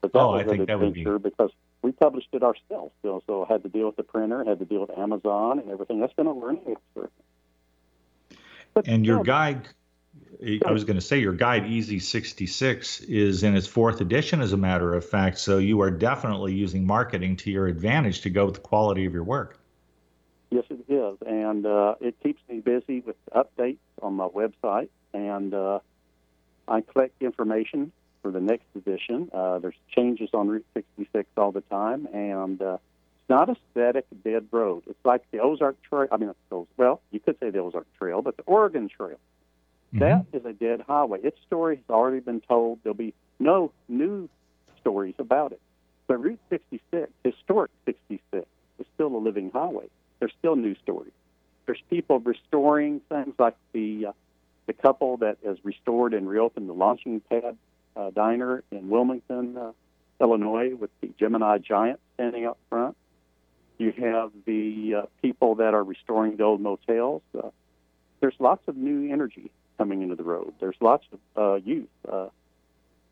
But 0.00 0.12
that 0.14 0.18
oh, 0.18 0.32
was 0.32 0.40
I 0.40 0.44
think 0.44 0.66
that 0.68 0.80
would 0.80 0.94
be 0.94 1.04
because 1.04 1.50
we 1.84 1.92
published 1.92 2.28
it 2.32 2.42
ourselves. 2.42 2.92
So, 3.02 3.22
so 3.26 3.44
I 3.44 3.52
had 3.52 3.62
to 3.62 3.68
deal 3.68 3.86
with 3.86 3.96
the 3.96 4.02
printer, 4.02 4.42
had 4.42 4.58
to 4.58 4.64
deal 4.64 4.80
with 4.80 4.98
Amazon 4.98 5.58
and 5.58 5.70
everything. 5.70 6.00
That's 6.00 6.14
been 6.14 6.26
a 6.26 6.32
learning 6.32 6.62
experience. 6.66 7.12
But, 8.72 8.88
and 8.88 9.04
your 9.04 9.22
guide, 9.22 9.68
I 10.66 10.72
was 10.72 10.84
going 10.84 10.96
to 10.96 11.02
say, 11.02 11.18
your 11.18 11.34
guide 11.34 11.66
Easy 11.66 11.98
66 11.98 13.02
is 13.02 13.42
in 13.42 13.54
its 13.54 13.66
fourth 13.66 14.00
edition, 14.00 14.40
as 14.40 14.54
a 14.54 14.56
matter 14.56 14.94
of 14.94 15.04
fact. 15.04 15.38
So 15.38 15.58
you 15.58 15.82
are 15.82 15.90
definitely 15.90 16.54
using 16.54 16.86
marketing 16.86 17.36
to 17.36 17.50
your 17.50 17.66
advantage 17.66 18.22
to 18.22 18.30
go 18.30 18.46
with 18.46 18.54
the 18.54 18.60
quality 18.60 19.04
of 19.04 19.12
your 19.12 19.22
work. 19.22 19.60
Yes, 20.50 20.64
it 20.70 20.90
is. 20.90 21.18
And 21.26 21.66
uh, 21.66 21.96
it 22.00 22.16
keeps 22.22 22.40
me 22.48 22.60
busy 22.60 23.00
with 23.00 23.16
updates 23.32 23.78
on 24.00 24.14
my 24.14 24.28
website. 24.28 24.88
And 25.12 25.52
uh, 25.52 25.80
I 26.66 26.80
collect 26.80 27.22
information 27.22 27.92
for 28.24 28.30
the 28.30 28.40
next 28.40 28.64
edition. 28.74 29.30
Uh, 29.34 29.58
there's 29.58 29.74
changes 29.94 30.30
on 30.32 30.48
Route 30.48 30.64
66 30.72 31.28
all 31.36 31.52
the 31.52 31.60
time, 31.60 32.08
and 32.14 32.60
uh, 32.62 32.78
it's 33.20 33.28
not 33.28 33.50
a 33.50 33.56
static 33.70 34.06
dead 34.24 34.46
road. 34.50 34.82
It's 34.86 35.04
like 35.04 35.30
the 35.30 35.40
Ozark 35.40 35.76
Trail. 35.82 36.08
I 36.10 36.16
mean, 36.16 36.34
well, 36.78 37.02
you 37.10 37.20
could 37.20 37.38
say 37.38 37.50
the 37.50 37.58
Ozark 37.58 37.86
Trail, 37.98 38.22
but 38.22 38.38
the 38.38 38.42
Oregon 38.44 38.88
Trail. 38.88 39.18
Mm-hmm. 39.94 39.98
That 39.98 40.24
is 40.32 40.46
a 40.46 40.54
dead 40.54 40.82
highway. 40.88 41.20
Its 41.22 41.36
story 41.46 41.76
has 41.76 41.84
already 41.90 42.20
been 42.20 42.40
told. 42.40 42.78
There'll 42.82 42.96
be 42.96 43.12
no 43.38 43.72
new 43.88 44.30
stories 44.80 45.14
about 45.18 45.52
it. 45.52 45.60
But 46.06 46.22
Route 46.22 46.40
66, 46.48 47.12
historic 47.22 47.70
66, 47.84 48.46
is 48.78 48.86
still 48.94 49.14
a 49.14 49.18
living 49.18 49.50
highway. 49.52 49.90
There's 50.18 50.32
still 50.38 50.56
new 50.56 50.74
stories. 50.82 51.12
There's 51.66 51.82
people 51.90 52.20
restoring 52.20 53.02
things 53.10 53.34
like 53.38 53.56
the 53.72 54.06
uh, 54.06 54.12
the 54.66 54.72
couple 54.72 55.18
that 55.18 55.36
has 55.44 55.58
restored 55.62 56.14
and 56.14 56.26
reopened 56.26 56.70
the 56.70 56.72
launching 56.72 57.20
pad 57.20 57.58
uh, 57.96 58.10
diner 58.10 58.62
in 58.70 58.88
Wilmington, 58.88 59.56
uh, 59.56 59.72
Illinois, 60.20 60.74
with 60.74 60.90
the 61.00 61.10
Gemini 61.18 61.58
Giant 61.58 62.00
standing 62.14 62.46
up 62.46 62.58
front. 62.68 62.96
You 63.78 63.92
have 63.92 64.30
the 64.46 64.94
uh, 64.94 65.02
people 65.20 65.56
that 65.56 65.74
are 65.74 65.82
restoring 65.82 66.36
the 66.36 66.44
old 66.44 66.60
motels. 66.60 67.22
Uh, 67.36 67.50
there's 68.20 68.34
lots 68.38 68.62
of 68.68 68.76
new 68.76 69.12
energy 69.12 69.50
coming 69.78 70.02
into 70.02 70.14
the 70.14 70.22
road. 70.22 70.54
There's 70.60 70.76
lots 70.80 71.04
of 71.12 71.18
uh, 71.36 71.54
youth. 71.56 71.88
Uh, 72.10 72.28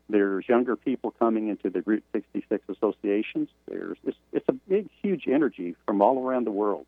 there's 0.09 0.47
younger 0.47 0.75
people 0.75 1.11
coming 1.11 1.47
into 1.47 1.69
the 1.69 1.81
Route 1.81 2.03
66 2.13 2.63
associations. 2.69 3.49
There's 3.67 3.97
it's, 4.05 4.17
it's 4.31 4.47
a 4.47 4.53
big, 4.53 4.89
huge 5.01 5.27
energy 5.27 5.75
from 5.85 6.01
all 6.01 6.25
around 6.25 6.45
the 6.45 6.51
world. 6.51 6.85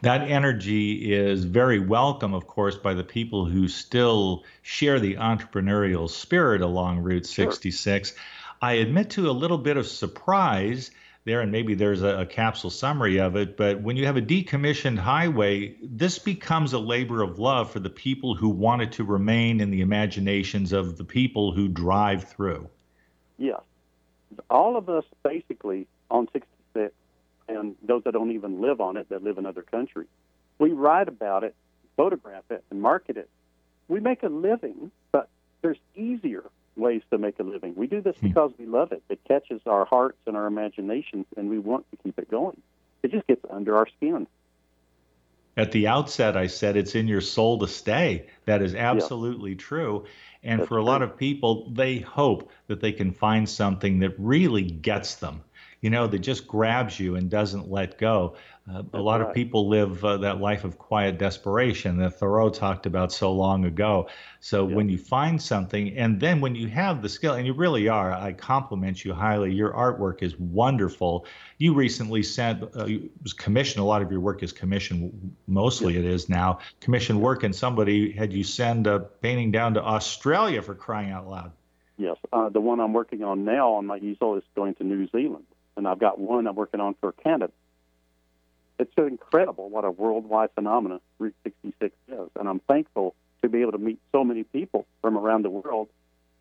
That 0.00 0.22
energy 0.22 1.12
is 1.12 1.44
very 1.44 1.78
welcome, 1.78 2.34
of 2.34 2.46
course, 2.46 2.76
by 2.76 2.94
the 2.94 3.04
people 3.04 3.44
who 3.44 3.68
still 3.68 4.44
share 4.62 4.98
the 4.98 5.16
entrepreneurial 5.16 6.08
spirit 6.08 6.62
along 6.62 7.00
Route 7.00 7.26
66. 7.26 8.08
Sure. 8.08 8.18
I 8.60 8.74
admit 8.74 9.10
to 9.10 9.28
a 9.28 9.32
little 9.32 9.58
bit 9.58 9.76
of 9.76 9.86
surprise 9.86 10.90
there, 11.24 11.40
and 11.40 11.52
maybe 11.52 11.74
there's 11.74 12.02
a, 12.02 12.20
a, 12.20 12.26
capsule 12.26 12.70
summary 12.70 13.20
of 13.20 13.36
it, 13.36 13.56
but 13.56 13.80
when 13.80 13.96
you 13.96 14.06
have 14.06 14.16
a 14.16 14.22
decommissioned 14.22 14.98
highway, 14.98 15.76
this 15.80 16.18
becomes 16.18 16.72
a 16.72 16.78
labor 16.78 17.22
of 17.22 17.38
love 17.38 17.70
for 17.70 17.78
the 17.78 17.90
people 17.90 18.34
who 18.34 18.48
want 18.48 18.82
it 18.82 18.92
to 18.92 19.04
remain 19.04 19.60
in 19.60 19.70
the 19.70 19.82
imaginations 19.82 20.72
of 20.72 20.98
the 20.98 21.04
people 21.04 21.52
who 21.52 21.68
drive 21.68 22.24
through. 22.24 22.68
Yes. 23.38 23.60
All 24.50 24.76
of 24.76 24.88
us 24.88 25.04
basically 25.22 25.86
on 26.10 26.28
66 26.32 26.92
and 27.48 27.76
those 27.82 28.04
that 28.04 28.12
don't 28.12 28.32
even 28.32 28.60
live 28.60 28.80
on 28.80 28.96
it 28.96 29.08
that 29.08 29.22
live 29.22 29.38
in 29.38 29.46
other 29.46 29.62
countries. 29.62 30.08
We 30.58 30.72
write 30.72 31.08
about 31.08 31.44
it, 31.44 31.54
photograph 31.96 32.44
it, 32.50 32.64
and 32.70 32.80
market 32.80 33.16
it. 33.16 33.28
We 33.88 34.00
make 34.00 34.22
a 34.22 34.28
living, 34.28 34.90
but 35.10 35.28
there's 35.60 35.78
easier 35.94 36.44
ways 36.76 37.02
to 37.10 37.18
make 37.18 37.38
a 37.38 37.42
living. 37.42 37.74
We 37.74 37.86
do 37.86 38.00
this 38.00 38.16
hmm. 38.16 38.28
because 38.28 38.52
we 38.58 38.66
love 38.66 38.92
it. 38.92 39.02
It 39.08 39.20
catches 39.26 39.60
our 39.66 39.84
hearts 39.84 40.18
and 40.26 40.36
our 40.36 40.46
imaginations, 40.46 41.26
and 41.36 41.48
we 41.48 41.58
want 41.58 41.86
to 41.90 41.96
keep 42.02 42.18
it 42.18 42.30
going. 42.30 42.60
It 43.02 43.10
just 43.10 43.26
gets 43.26 43.44
under 43.50 43.76
our 43.76 43.88
skin. 43.96 44.26
At 45.56 45.72
the 45.72 45.88
outset, 45.88 46.36
I 46.36 46.46
said 46.46 46.76
it's 46.76 46.94
in 46.94 47.08
your 47.08 47.20
soul 47.20 47.58
to 47.58 47.68
stay. 47.68 48.26
That 48.46 48.62
is 48.62 48.74
absolutely 48.74 49.50
yeah. 49.50 49.58
true. 49.58 50.04
And 50.42 50.60
That's 50.60 50.68
for 50.68 50.78
a 50.78 50.82
lot 50.82 51.02
of 51.02 51.16
people, 51.16 51.68
they 51.70 51.98
hope 51.98 52.50
that 52.68 52.80
they 52.80 52.92
can 52.92 53.12
find 53.12 53.48
something 53.48 53.98
that 54.00 54.14
really 54.18 54.62
gets 54.62 55.16
them, 55.16 55.42
you 55.82 55.90
know, 55.90 56.06
that 56.06 56.20
just 56.20 56.46
grabs 56.46 56.98
you 56.98 57.16
and 57.16 57.28
doesn't 57.28 57.70
let 57.70 57.98
go. 57.98 58.36
Uh, 58.72 58.84
a 58.92 59.00
lot 59.00 59.20
right. 59.20 59.28
of 59.28 59.34
people 59.34 59.68
live 59.68 60.04
uh, 60.04 60.16
that 60.18 60.40
life 60.40 60.62
of 60.62 60.78
quiet 60.78 61.18
desperation 61.18 61.96
that 61.98 62.20
Thoreau 62.20 62.48
talked 62.48 62.86
about 62.86 63.12
so 63.12 63.32
long 63.32 63.64
ago. 63.64 64.08
So 64.38 64.64
when 64.64 64.88
you 64.88 64.96
find 64.96 65.42
something, 65.42 65.98
and 65.98 66.20
then 66.20 66.40
when 66.40 66.54
you 66.54 66.68
have 66.68 67.02
the 67.02 67.08
skill, 67.08 67.34
and 67.34 67.44
you 67.44 67.52
really 67.54 67.88
are, 67.88 68.12
I 68.12 68.32
compliment 68.32 69.04
you 69.04 69.12
highly. 69.12 69.52
Your 69.52 69.72
artwork 69.72 70.22
is 70.22 70.38
wonderful. 70.38 71.26
You 71.58 71.74
recently 71.74 72.22
sent, 72.22 72.62
uh, 72.62 72.86
was 73.24 73.32
commissioned. 73.32 73.82
A 73.82 73.84
lot 73.84 74.00
of 74.00 74.12
your 74.12 74.20
work 74.20 74.44
is 74.44 74.52
commissioned. 74.52 75.34
Mostly 75.48 75.96
it 75.96 76.04
is 76.04 76.28
now 76.28 76.60
commissioned 76.80 77.20
work, 77.20 77.42
and 77.42 77.54
somebody 77.54 78.12
had 78.12 78.32
you 78.32 78.44
send 78.44 78.86
a 78.86 79.00
painting 79.00 79.50
down 79.50 79.74
to 79.74 79.82
Australia 79.82 80.62
for 80.62 80.76
crying 80.76 81.10
out 81.10 81.28
loud. 81.28 81.50
Yes, 81.98 82.16
uh, 82.32 82.48
the 82.48 82.60
one 82.60 82.80
I'm 82.80 82.92
working 82.92 83.22
on 83.22 83.44
now 83.44 83.74
on 83.74 83.86
my 83.86 83.98
easel 83.98 84.36
is 84.36 84.44
going 84.54 84.74
to 84.76 84.84
New 84.84 85.08
Zealand, 85.08 85.44
and 85.76 85.86
I've 85.88 85.98
got 85.98 86.18
one 86.18 86.46
I'm 86.46 86.54
working 86.54 86.80
on 86.80 86.94
for 87.00 87.12
Canada 87.12 87.52
it's 88.82 88.92
incredible 88.96 89.70
what 89.70 89.84
a 89.84 89.90
worldwide 89.90 90.50
phenomenon 90.54 91.00
Route 91.18 91.34
66 91.44 91.94
is. 92.08 92.28
And 92.38 92.48
I'm 92.48 92.60
thankful 92.60 93.14
to 93.42 93.48
be 93.48 93.62
able 93.62 93.72
to 93.72 93.78
meet 93.78 93.98
so 94.12 94.24
many 94.24 94.44
people 94.44 94.86
from 95.00 95.16
around 95.16 95.42
the 95.42 95.50
world 95.50 95.88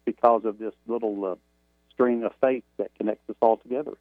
because 0.06 0.46
of 0.46 0.58
this 0.58 0.74
little 0.88 1.24
uh, 1.26 1.36
string 1.94 2.24
of 2.24 2.34
faith 2.42 2.64
that 2.78 2.94
connects 2.98 3.30
us 3.30 3.36
all 3.42 3.58
together. 3.58 3.94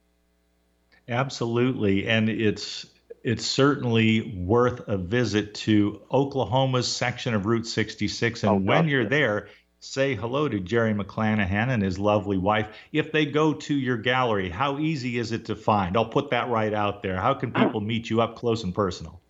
Absolutely. 1.08 2.08
And 2.08 2.28
it's 2.28 2.86
it's 3.22 3.44
certainly 3.44 4.34
worth 4.34 4.88
a 4.88 4.96
visit 4.96 5.54
to 5.54 6.00
Oklahoma's 6.10 6.88
section 6.88 7.34
of 7.34 7.44
Route 7.44 7.66
66. 7.66 8.42
And 8.42 8.50
oh, 8.50 8.56
when 8.56 8.88
you're 8.88 9.08
there, 9.08 9.48
say 9.80 10.14
hello 10.14 10.46
to 10.46 10.60
Jerry 10.60 10.92
McClanahan 10.92 11.70
and 11.70 11.82
his 11.82 11.98
lovely 11.98 12.36
wife. 12.36 12.68
If 12.92 13.12
they 13.12 13.24
go 13.24 13.54
to 13.54 13.74
your 13.74 13.96
gallery, 13.96 14.50
how 14.50 14.78
easy 14.78 15.18
is 15.18 15.32
it 15.32 15.46
to 15.46 15.56
find? 15.56 15.96
I'll 15.96 16.04
put 16.04 16.30
that 16.30 16.48
right 16.50 16.74
out 16.74 17.02
there. 17.02 17.16
How 17.16 17.32
can 17.34 17.50
people 17.52 17.80
meet 17.80 18.10
you 18.10 18.20
up 18.20 18.36
close 18.36 18.62
and 18.62 18.74
personal? 18.74 19.20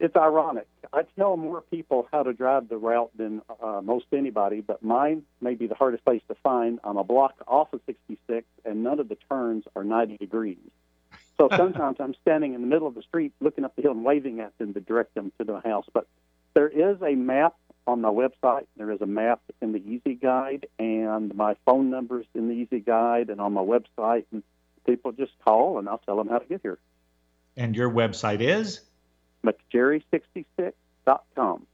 It's 0.00 0.16
ironic. 0.16 0.66
I 0.92 1.02
tell 1.16 1.36
more 1.36 1.60
people 1.60 2.08
how 2.10 2.24
to 2.24 2.32
drive 2.32 2.68
the 2.68 2.76
route 2.76 3.10
than 3.16 3.42
uh, 3.62 3.80
most 3.82 4.06
anybody, 4.12 4.60
but 4.60 4.82
mine 4.82 5.22
may 5.40 5.54
be 5.54 5.68
the 5.68 5.76
hardest 5.76 6.04
place 6.04 6.22
to 6.26 6.34
find. 6.42 6.80
I'm 6.82 6.96
a 6.96 7.04
block 7.04 7.34
off 7.46 7.72
of 7.72 7.80
66, 7.86 8.44
and 8.64 8.82
none 8.82 8.98
of 8.98 9.08
the 9.08 9.16
turns 9.28 9.64
are 9.76 9.84
90 9.84 10.16
degrees. 10.16 10.58
So 11.38 11.48
sometimes 11.56 11.98
I'm 12.00 12.14
standing 12.22 12.54
in 12.54 12.62
the 12.62 12.66
middle 12.66 12.88
of 12.88 12.96
the 12.96 13.02
street 13.02 13.32
looking 13.40 13.64
up 13.64 13.76
the 13.76 13.82
hill 13.82 13.92
and 13.92 14.04
waving 14.04 14.40
at 14.40 14.56
them 14.58 14.74
to 14.74 14.80
direct 14.80 15.14
them 15.14 15.30
to 15.38 15.44
the 15.44 15.60
house. 15.60 15.84
But 15.92 16.08
there 16.54 16.68
is 16.68 17.00
a 17.02 17.14
map 17.14 17.54
on 17.86 18.00
my 18.00 18.10
website. 18.10 18.66
There 18.76 18.90
is 18.90 19.00
a 19.00 19.06
map 19.06 19.40
in 19.60 19.70
the 19.72 19.78
Easy 19.78 20.14
Guide, 20.14 20.66
and 20.78 21.34
my 21.34 21.56
phone 21.64 21.90
number's 21.90 22.26
in 22.34 22.48
the 22.48 22.54
Easy 22.54 22.80
Guide 22.80 23.30
and 23.30 23.40
on 23.40 23.52
my 23.52 23.62
website. 23.62 24.24
And 24.32 24.42
people 24.86 25.12
just 25.12 25.32
call, 25.44 25.78
and 25.78 25.88
I'll 25.88 25.98
tell 25.98 26.16
them 26.16 26.26
how 26.28 26.38
to 26.38 26.46
get 26.46 26.62
here. 26.62 26.78
And 27.56 27.76
your 27.76 27.90
website 27.90 28.40
is? 28.40 28.80
McJerry66.com. 29.44 31.66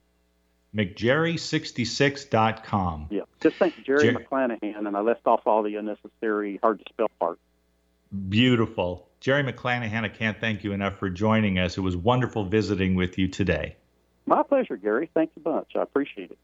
McJerry66.com. 0.74 3.06
Yeah, 3.10 3.20
just 3.40 3.56
think 3.56 3.74
Jerry 3.84 4.12
Jer- 4.12 4.14
McClanahan, 4.14 4.86
and 4.86 4.96
I 4.96 5.00
left 5.00 5.26
off 5.26 5.46
all 5.46 5.62
the 5.62 5.76
unnecessary, 5.76 6.58
hard 6.62 6.78
to 6.80 6.84
spell 6.92 7.10
parts. 7.18 7.40
Beautiful. 8.28 9.08
Jerry 9.20 9.42
McClanahan, 9.42 10.04
I 10.04 10.08
can't 10.08 10.38
thank 10.38 10.64
you 10.64 10.72
enough 10.72 10.98
for 10.98 11.08
joining 11.10 11.58
us. 11.58 11.78
It 11.78 11.80
was 11.80 11.96
wonderful 11.96 12.44
visiting 12.44 12.94
with 12.94 13.18
you 13.18 13.26
today. 13.28 13.76
My 14.26 14.42
pleasure, 14.42 14.76
Gary. 14.76 15.08
Thank 15.14 15.30
you 15.36 15.42
much. 15.44 15.76
I 15.76 15.82
appreciate 15.82 16.32
it. 16.32 16.38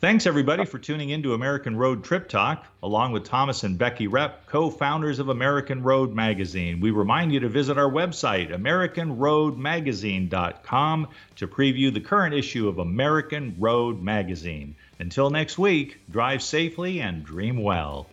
Thanks, 0.00 0.26
everybody, 0.26 0.64
for 0.64 0.78
tuning 0.78 1.10
in 1.10 1.22
to 1.24 1.34
American 1.34 1.76
Road 1.76 2.04
Trip 2.04 2.26
Talk, 2.26 2.64
along 2.82 3.12
with 3.12 3.24
Thomas 3.24 3.64
and 3.64 3.76
Becky 3.76 4.08
Repp, 4.08 4.46
co 4.46 4.70
founders 4.70 5.18
of 5.18 5.28
American 5.28 5.82
Road 5.82 6.14
Magazine. 6.14 6.80
We 6.80 6.90
remind 6.90 7.32
you 7.32 7.40
to 7.40 7.50
visit 7.50 7.76
our 7.76 7.90
website, 7.90 8.50
AmericanRoadMagazine.com, 8.50 11.08
to 11.36 11.46
preview 11.46 11.92
the 11.92 12.00
current 12.00 12.34
issue 12.34 12.66
of 12.66 12.78
American 12.78 13.56
Road 13.58 14.00
Magazine. 14.00 14.74
Until 14.98 15.28
next 15.28 15.58
week, 15.58 16.00
drive 16.10 16.42
safely 16.42 17.02
and 17.02 17.22
dream 17.22 17.62
well. 17.62 18.06